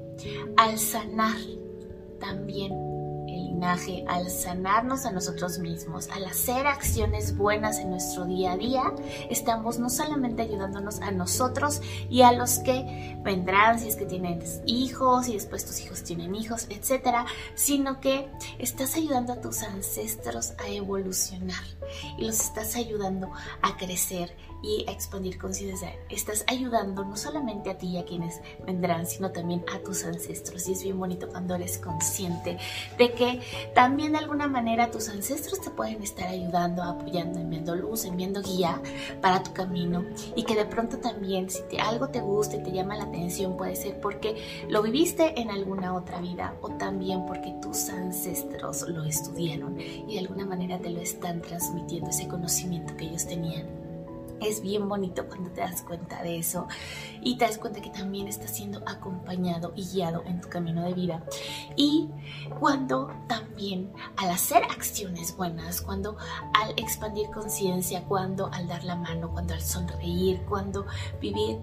al 0.57 0.79
sanar 0.79 1.37
también 2.20 2.95
al 3.64 4.31
sanarnos 4.31 5.07
a 5.07 5.12
nosotros 5.12 5.59
mismos, 5.59 6.09
al 6.11 6.25
hacer 6.25 6.66
acciones 6.66 7.37
buenas 7.37 7.79
en 7.79 7.90
nuestro 7.90 8.25
día 8.25 8.53
a 8.53 8.57
día, 8.57 8.83
estamos 9.31 9.79
no 9.79 9.88
solamente 9.88 10.42
ayudándonos 10.42 11.01
a 11.01 11.11
nosotros 11.11 11.81
y 12.11 12.23
a 12.23 12.33
los 12.33 12.59
que 12.59 13.16
vendrán, 13.23 13.79
si 13.79 13.88
es 13.88 13.97
que 13.97 14.05
tienen 14.05 14.42
hijos 14.66 15.29
y 15.29 15.35
después 15.35 15.64
tus 15.64 15.81
hijos 15.81 16.03
tienen 16.03 16.35
hijos, 16.35 16.66
etcétera, 16.69 17.27
sino 17.55 18.01
que 18.01 18.29
estás 18.59 18.97
ayudando 18.97 19.33
a 19.33 19.40
tus 19.40 19.62
ancestros 19.62 20.53
a 20.59 20.69
evolucionar 20.69 21.64
y 22.19 22.27
los 22.27 22.40
estás 22.40 22.77
ayudando 22.77 23.31
a 23.62 23.77
crecer 23.77 24.37
y 24.66 24.85
expandir 24.90 25.38
conciencia. 25.38 25.94
Estás 26.09 26.44
ayudando 26.48 27.05
no 27.05 27.16
solamente 27.16 27.70
a 27.70 27.79
ti 27.79 27.87
y 27.88 27.98
a 27.98 28.05
quienes 28.05 28.40
vendrán, 28.66 29.07
sino 29.07 29.31
también 29.31 29.64
a 29.72 29.79
tus 29.79 30.05
ancestros. 30.05 30.68
Y 30.68 30.72
es 30.72 30.83
bien 30.83 30.98
bonito 30.98 31.29
cuando 31.29 31.55
eres 31.55 31.79
consciente 31.79 32.59
de 32.98 33.12
que 33.12 33.40
también 33.74 34.12
de 34.12 34.18
alguna 34.18 34.48
manera 34.48 34.90
tus 34.90 35.09
ancestros 35.09 35.61
te 35.61 35.70
pueden 35.70 36.02
estar 36.02 36.26
ayudando, 36.26 36.83
apoyando, 36.83 37.38
enviando 37.38 37.76
luz, 37.76 38.05
enviando 38.05 38.42
guía 38.42 38.83
para 39.20 39.42
tu 39.44 39.52
camino. 39.52 40.05
Y 40.35 40.42
que 40.42 40.57
de 40.57 40.66
pronto 40.66 40.98
también, 40.98 41.48
si 41.48 41.62
te, 41.62 41.79
algo 41.79 42.09
te 42.09 42.20
gusta 42.20 42.57
y 42.57 42.62
te 42.64 42.72
llama 42.72 42.96
la 42.96 43.05
atención, 43.05 43.57
puede 43.57 43.76
ser 43.76 44.00
porque 44.00 44.37
lo 44.68 44.83
viviste 44.83 45.40
en 45.40 45.50
alguna 45.50 45.94
otra 45.94 46.20
vida 46.20 46.57
o 46.61 46.70
también 46.70 47.24
porque 47.24 47.55
tus 47.62 47.88
ancestros 47.88 48.83
lo 48.88 49.05
estudiaron 49.05 49.79
y 49.81 50.14
de 50.14 50.18
alguna 50.18 50.44
manera 50.44 50.79
te 50.79 50.90
lo 50.90 51.00
están 51.00 51.40
transmitiendo 51.40 52.11
ese 52.11 52.26
conocimiento 52.26 52.96
que 52.96 53.05
ellos 53.05 53.26
tenían. 53.26 53.86
Es 54.40 54.61
bien 54.61 54.88
bonito 54.88 55.27
cuando 55.27 55.51
te 55.51 55.61
das 55.61 55.83
cuenta 55.83 56.22
de 56.22 56.38
eso 56.38 56.66
y 57.22 57.38
te 57.38 57.46
das 57.46 57.59
cuenta 57.59 57.81
que 57.81 57.90
también 57.90 58.29
estás 58.29 58.51
siendo 58.51 58.83
acompañado 58.87 59.72
y 59.75 59.87
guiado 59.88 60.22
en 60.27 60.40
tu 60.40 60.49
camino 60.49 60.83
de 60.83 60.94
vida. 60.94 61.25
Y 61.75 62.09
cuando 62.61 63.11
también 63.29 63.92
al 64.16 64.31
hacer 64.31 64.62
acciones 64.64 65.37
buenas, 65.37 65.81
cuando 65.81 66.16
al 66.55 66.70
expandir 66.77 67.31
conciencia, 67.31 68.05
cuando 68.05 68.51
al 68.53 68.68
dar 68.68 68.85
la 68.85 68.96
mano, 68.96 69.31
cuando 69.33 69.55
al 69.55 69.62
sonreír, 69.62 70.42
cuando 70.49 70.87
vivir 71.20 71.61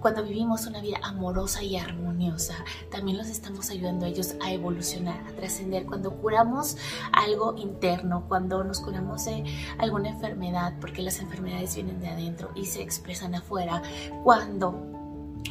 cuando 0.00 0.22
vivimos 0.24 0.66
una 0.66 0.80
vida 0.80 0.98
amorosa 1.02 1.62
y 1.62 1.76
armoniosa, 1.76 2.54
también 2.90 3.18
los 3.18 3.28
estamos 3.28 3.70
ayudando 3.70 4.06
a 4.06 4.08
ellos 4.08 4.34
a 4.42 4.52
evolucionar, 4.52 5.20
a 5.28 5.32
trascender. 5.32 5.86
Cuando 5.86 6.12
curamos 6.12 6.76
algo 7.12 7.54
interno, 7.56 8.24
cuando 8.28 8.64
nos 8.64 8.80
curamos 8.80 9.24
de 9.24 9.44
alguna 9.78 10.10
enfermedad, 10.10 10.74
porque 10.80 11.02
las 11.02 11.20
enfermedades 11.20 11.74
vienen 11.74 12.00
de 12.00 12.08
adentro 12.08 12.50
y 12.54 12.66
se 12.66 12.82
expresan 12.82 13.34
afuera, 13.34 13.82
cuando 14.24 15.01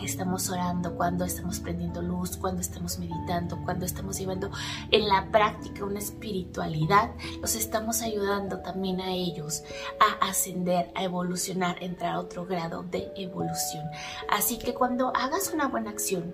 estamos 0.03 0.49
orando, 0.49 0.95
cuando 0.95 1.25
estamos 1.25 1.59
prendiendo 1.59 2.01
luz, 2.01 2.37
cuando 2.37 2.61
estamos 2.61 2.97
meditando, 2.99 3.59
cuando 3.63 3.85
estamos 3.85 4.17
llevando 4.17 4.49
en 4.91 5.07
la 5.07 5.31
práctica 5.31 5.85
una 5.85 5.99
espiritualidad, 5.99 7.11
los 7.41 7.55
estamos 7.55 8.01
ayudando 8.01 8.59
también 8.59 9.01
a 9.01 9.11
ellos 9.11 9.63
a 9.99 10.27
ascender, 10.27 10.91
a 10.95 11.03
evolucionar, 11.03 11.81
entrar 11.83 12.15
a 12.15 12.19
otro 12.19 12.45
grado 12.45 12.83
de 12.83 13.11
evolución. 13.15 13.85
Así 14.29 14.57
que 14.57 14.73
cuando 14.73 15.11
hagas 15.15 15.51
una 15.53 15.67
buena 15.67 15.91
acción, 15.91 16.33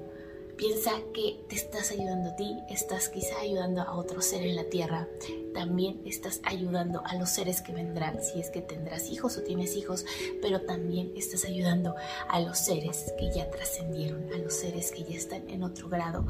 Piensa 0.58 0.92
que 1.14 1.40
te 1.48 1.56
estás 1.56 1.92
ayudando 1.92 2.32
a 2.32 2.36
ti, 2.36 2.58
estás 2.68 3.10
quizá 3.10 3.40
ayudando 3.42 3.82
a 3.84 3.96
otro 3.96 4.24
ser 4.24 4.42
en 4.42 4.56
la 4.56 4.64
tierra, 4.64 5.08
también 5.54 6.02
estás 6.04 6.42
ayudando 6.44 7.04
a 7.06 7.14
los 7.16 7.30
seres 7.30 7.62
que 7.62 7.74
vendrán, 7.74 8.24
si 8.24 8.40
es 8.40 8.50
que 8.50 8.62
tendrás 8.62 9.12
hijos 9.12 9.38
o 9.38 9.44
tienes 9.44 9.76
hijos, 9.76 10.04
pero 10.42 10.62
también 10.62 11.12
estás 11.16 11.46
ayudando 11.46 11.94
a 12.28 12.40
los 12.40 12.58
seres 12.58 13.14
que 13.20 13.32
ya 13.32 13.52
trascendieron, 13.52 14.34
a 14.34 14.38
los 14.40 14.54
seres 14.54 14.92
que 14.92 15.04
ya 15.04 15.16
están 15.16 15.48
en 15.48 15.62
otro 15.62 15.90
grado 15.90 16.26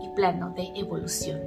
y 0.00 0.08
plano 0.08 0.52
de 0.56 0.72
evolución. 0.74 1.40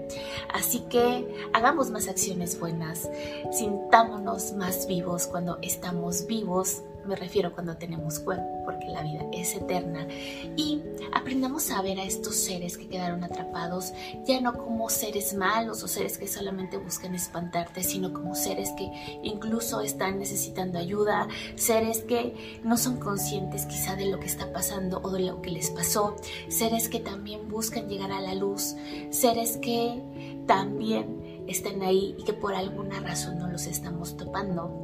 Así 0.53 0.79
que 0.89 1.49
hagamos 1.51 1.91
más 1.91 2.07
acciones 2.07 2.57
buenas, 2.57 3.09
sintámonos 3.51 4.53
más 4.53 4.87
vivos 4.87 5.27
cuando 5.27 5.59
estamos 5.61 6.27
vivos 6.27 6.83
me 7.05 7.15
refiero 7.15 7.53
cuando 7.53 7.77
tenemos 7.77 8.19
cuerpo, 8.19 8.61
porque 8.65 8.87
la 8.87 9.03
vida 9.03 9.25
es 9.33 9.55
eterna. 9.55 10.07
Y 10.55 10.81
aprendamos 11.13 11.71
a 11.71 11.81
ver 11.81 11.99
a 11.99 12.03
estos 12.03 12.35
seres 12.35 12.77
que 12.77 12.87
quedaron 12.87 13.23
atrapados, 13.23 13.93
ya 14.25 14.39
no 14.41 14.53
como 14.53 14.89
seres 14.89 15.33
malos 15.33 15.83
o 15.83 15.87
seres 15.87 16.17
que 16.17 16.27
solamente 16.27 16.77
buscan 16.77 17.15
espantarte, 17.15 17.83
sino 17.83 18.13
como 18.13 18.35
seres 18.35 18.71
que 18.77 19.19
incluso 19.23 19.81
están 19.81 20.19
necesitando 20.19 20.79
ayuda, 20.79 21.27
seres 21.55 21.99
que 21.99 22.61
no 22.63 22.77
son 22.77 22.97
conscientes 22.97 23.65
quizá 23.65 23.95
de 23.95 24.05
lo 24.05 24.19
que 24.19 24.27
está 24.27 24.51
pasando 24.51 25.01
o 25.03 25.11
de 25.11 25.21
lo 25.21 25.41
que 25.41 25.51
les 25.51 25.69
pasó, 25.69 26.15
seres 26.49 26.89
que 26.89 26.99
también 26.99 27.49
buscan 27.49 27.87
llegar 27.87 28.11
a 28.11 28.21
la 28.21 28.35
luz, 28.35 28.75
seres 29.09 29.57
que 29.57 30.01
también 30.47 31.45
están 31.47 31.81
ahí 31.81 32.15
y 32.17 32.23
que 32.23 32.33
por 32.33 32.53
alguna 32.53 32.99
razón 32.99 33.39
no 33.39 33.47
los 33.47 33.65
estamos 33.67 34.17
topando 34.17 34.80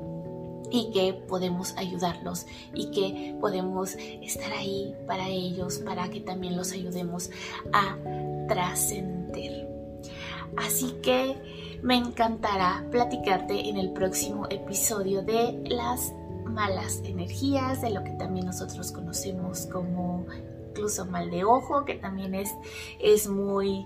y 0.70 0.92
que 0.92 1.14
podemos 1.14 1.76
ayudarlos 1.78 2.46
y 2.74 2.92
que 2.92 3.36
podemos 3.40 3.96
estar 3.96 4.52
ahí 4.52 4.96
para 5.06 5.28
ellos, 5.30 5.80
para 5.80 6.10
que 6.10 6.20
también 6.20 6.56
los 6.56 6.72
ayudemos 6.72 7.30
a 7.74 7.98
trascender. 8.48 9.68
Así 10.58 10.94
que 11.02 11.80
me 11.82 11.96
encantará 11.96 12.86
platicarte 12.92 13.70
en 13.70 13.78
el 13.78 13.92
próximo 13.92 14.48
episodio 14.50 15.22
de 15.22 15.62
las 15.70 16.14
malas 16.46 17.02
energías, 17.04 17.82
de 17.82 17.92
lo 17.92 18.04
que 18.04 18.12
también 18.12 18.46
nosotros 18.46 18.92
conocemos 18.92 19.68
como 19.68 20.26
incluso 20.70 21.06
mal 21.06 21.30
de 21.30 21.44
ojo, 21.44 21.86
que 21.86 21.96
también 21.96 22.36
es, 22.36 22.50
es 23.00 23.28
muy 23.28 23.86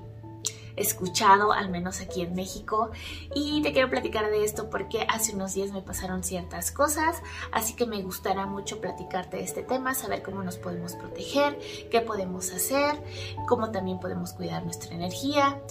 escuchado, 0.76 1.54
al 1.54 1.70
menos 1.70 2.02
aquí 2.02 2.22
en 2.22 2.34
México. 2.34 2.92
Y 3.34 3.62
te 3.62 3.74
quiero 3.74 3.90
platicar 3.90 4.30
de 4.30 4.44
esto 4.44 4.70
porque 4.70 5.06
hace 5.10 5.36
unos 5.36 5.54
días 5.54 5.72
me 5.72 5.82
pasaron 5.82 6.24
ciertas 6.24 6.72
cosas, 6.72 7.22
así 7.52 7.76
que 7.76 7.86
me 7.86 8.02
gustará 8.02 8.46
mucho 8.46 8.82
platicarte 8.82 9.38
de 9.38 9.44
este 9.44 9.64
tema, 9.64 9.94
saber 9.94 10.22
cómo 10.24 10.44
nos 10.44 10.58
podemos 10.58 10.94
proteger, 10.94 11.58
qué 11.90 12.02
podemos 12.02 12.52
hacer, 12.52 13.02
cómo 13.48 13.72
también 13.72 14.00
podemos 14.00 14.34
cuidar 14.34 14.64
nuestra 14.64 14.94
energía 14.94 15.62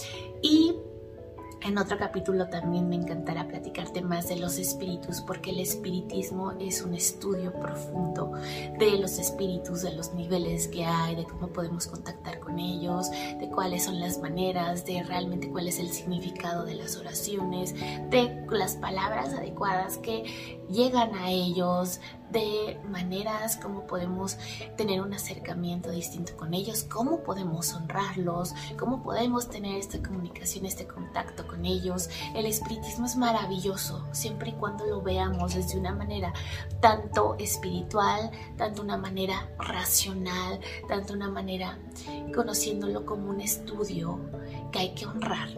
y 0.41 0.75
en 1.63 1.77
otro 1.77 1.97
capítulo 1.97 2.47
también 2.47 2.89
me 2.89 2.95
encantará 2.95 3.47
platicarte 3.47 4.01
más 4.01 4.27
de 4.27 4.37
los 4.37 4.57
espíritus, 4.57 5.21
porque 5.21 5.51
el 5.51 5.59
espiritismo 5.59 6.53
es 6.59 6.81
un 6.81 6.93
estudio 6.93 7.53
profundo 7.53 8.31
de 8.79 8.97
los 8.97 9.19
espíritus, 9.19 9.83
de 9.83 9.93
los 9.93 10.13
niveles 10.13 10.67
que 10.67 10.85
hay, 10.85 11.15
de 11.15 11.25
cómo 11.25 11.47
podemos 11.47 11.87
contactar 11.87 12.39
con 12.39 12.59
ellos, 12.59 13.09
de 13.11 13.49
cuáles 13.53 13.85
son 13.85 13.99
las 13.99 14.19
maneras, 14.19 14.85
de 14.85 15.03
realmente 15.03 15.49
cuál 15.49 15.67
es 15.67 15.79
el 15.79 15.91
significado 15.91 16.65
de 16.65 16.75
las 16.75 16.97
oraciones, 16.97 17.75
de 18.09 18.45
las 18.49 18.75
palabras 18.77 19.33
adecuadas 19.33 19.97
que 19.97 20.59
llegan 20.69 21.13
a 21.15 21.29
ellos, 21.29 21.99
de 22.31 22.79
maneras 22.89 23.57
como 23.57 23.85
podemos 23.87 24.37
tener 24.77 25.01
un 25.01 25.13
acercamiento 25.13 25.89
distinto 25.89 26.35
con 26.37 26.53
ellos, 26.53 26.83
cómo 26.83 27.23
podemos 27.23 27.73
honrarlos, 27.73 28.53
cómo 28.77 29.03
podemos 29.03 29.49
tener 29.49 29.77
esta 29.77 30.01
comunicación, 30.01 30.65
este 30.65 30.87
contacto 30.87 31.47
con 31.47 31.65
ellos. 31.65 32.09
El 32.35 32.45
espiritismo 32.45 33.05
es 33.05 33.15
maravilloso, 33.15 34.05
siempre 34.11 34.51
y 34.51 34.53
cuando 34.53 34.85
lo 34.85 35.01
veamos 35.01 35.55
desde 35.55 35.77
una 35.77 35.93
manera 35.93 36.33
tanto 36.79 37.35
espiritual, 37.39 38.31
tanto 38.57 38.81
una 38.81 38.97
manera 38.97 39.49
racional, 39.57 40.59
tanto 40.87 41.13
una 41.13 41.29
manera 41.29 41.77
conociéndolo 42.33 43.05
como 43.05 43.29
un 43.29 43.41
estudio 43.41 44.19
que 44.71 44.79
hay 44.79 44.93
que 44.93 45.05
honrar 45.05 45.49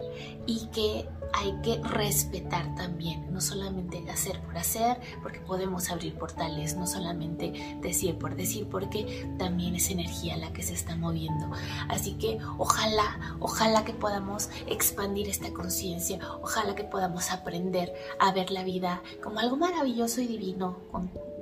y 0.46 0.66
que 0.68 1.08
hay 1.36 1.52
que 1.62 1.80
respetar 1.82 2.74
también, 2.76 3.32
no 3.32 3.40
solamente 3.40 4.08
hacer 4.08 4.40
por 4.42 4.56
hacer, 4.56 5.00
porque 5.22 5.40
podemos 5.40 5.90
abrir 5.90 6.14
portales, 6.16 6.76
no 6.76 6.86
solamente 6.86 7.76
decir 7.80 8.16
por 8.18 8.36
decir, 8.36 8.68
porque 8.68 9.28
también 9.36 9.74
es 9.74 9.90
energía 9.90 10.36
la 10.36 10.52
que 10.52 10.62
se 10.62 10.74
está 10.74 10.96
moviendo. 10.96 11.50
Así 11.88 12.14
que 12.14 12.38
ojalá, 12.56 13.36
ojalá 13.40 13.84
que 13.84 13.92
podamos 13.92 14.48
expandir 14.68 15.28
esta 15.28 15.52
conciencia, 15.52 16.20
ojalá 16.40 16.76
que 16.76 16.84
podamos 16.84 17.30
aprender 17.32 17.92
a 18.20 18.32
ver 18.32 18.52
la 18.52 18.62
vida 18.62 19.02
como 19.22 19.40
algo 19.40 19.56
maravilloso 19.56 20.20
y 20.20 20.28
divino, 20.28 20.76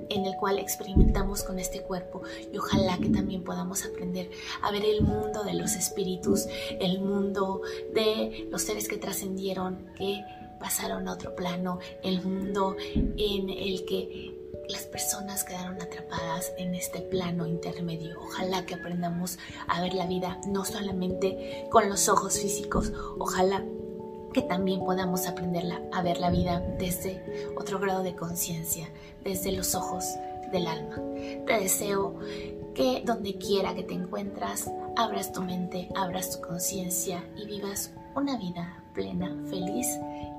en 0.09 0.25
el 0.25 0.35
cual 0.35 0.59
experimentamos 0.59 1.43
con 1.43 1.59
este 1.59 1.81
cuerpo 1.81 2.21
y 2.51 2.57
ojalá 2.57 2.97
que 2.97 3.09
también 3.09 3.43
podamos 3.43 3.85
aprender 3.85 4.29
a 4.61 4.71
ver 4.71 4.83
el 4.85 5.01
mundo 5.01 5.43
de 5.43 5.53
los 5.53 5.73
espíritus, 5.75 6.47
el 6.79 6.99
mundo 6.99 7.61
de 7.93 8.47
los 8.49 8.61
seres 8.61 8.87
que 8.87 8.97
trascendieron, 8.97 9.87
que 9.97 10.23
pasaron 10.59 11.07
a 11.07 11.13
otro 11.13 11.35
plano, 11.35 11.79
el 12.03 12.23
mundo 12.23 12.75
en 12.95 13.49
el 13.49 13.85
que 13.85 14.39
las 14.69 14.83
personas 14.83 15.43
quedaron 15.43 15.81
atrapadas 15.81 16.53
en 16.57 16.73
este 16.73 17.01
plano 17.01 17.45
intermedio. 17.45 18.19
Ojalá 18.21 18.65
que 18.65 18.75
aprendamos 18.75 19.37
a 19.67 19.81
ver 19.81 19.93
la 19.93 20.07
vida 20.07 20.39
no 20.47 20.63
solamente 20.63 21.67
con 21.69 21.89
los 21.89 22.07
ojos 22.07 22.39
físicos, 22.39 22.93
ojalá 23.19 23.63
que 24.33 24.41
también 24.41 24.81
podamos 24.81 25.27
aprender 25.27 25.63
a 25.91 26.01
ver 26.01 26.19
la 26.19 26.29
vida 26.29 26.59
desde 26.79 27.51
otro 27.57 27.79
grado 27.79 28.03
de 28.03 28.15
conciencia, 28.15 28.89
desde 29.23 29.51
los 29.51 29.75
ojos 29.75 30.03
del 30.51 30.67
alma. 30.67 30.95
Te 31.45 31.59
deseo 31.59 32.15
que 32.73 33.03
donde 33.05 33.37
quiera 33.37 33.75
que 33.75 33.83
te 33.83 33.93
encuentras, 33.93 34.69
abras 34.95 35.31
tu 35.31 35.41
mente, 35.41 35.89
abras 35.95 36.31
tu 36.31 36.47
conciencia 36.47 37.23
y 37.35 37.45
vivas 37.45 37.93
una 38.15 38.37
vida 38.37 38.83
plena, 38.93 39.35
feliz 39.49 39.87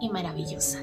y 0.00 0.08
maravillosa. 0.10 0.80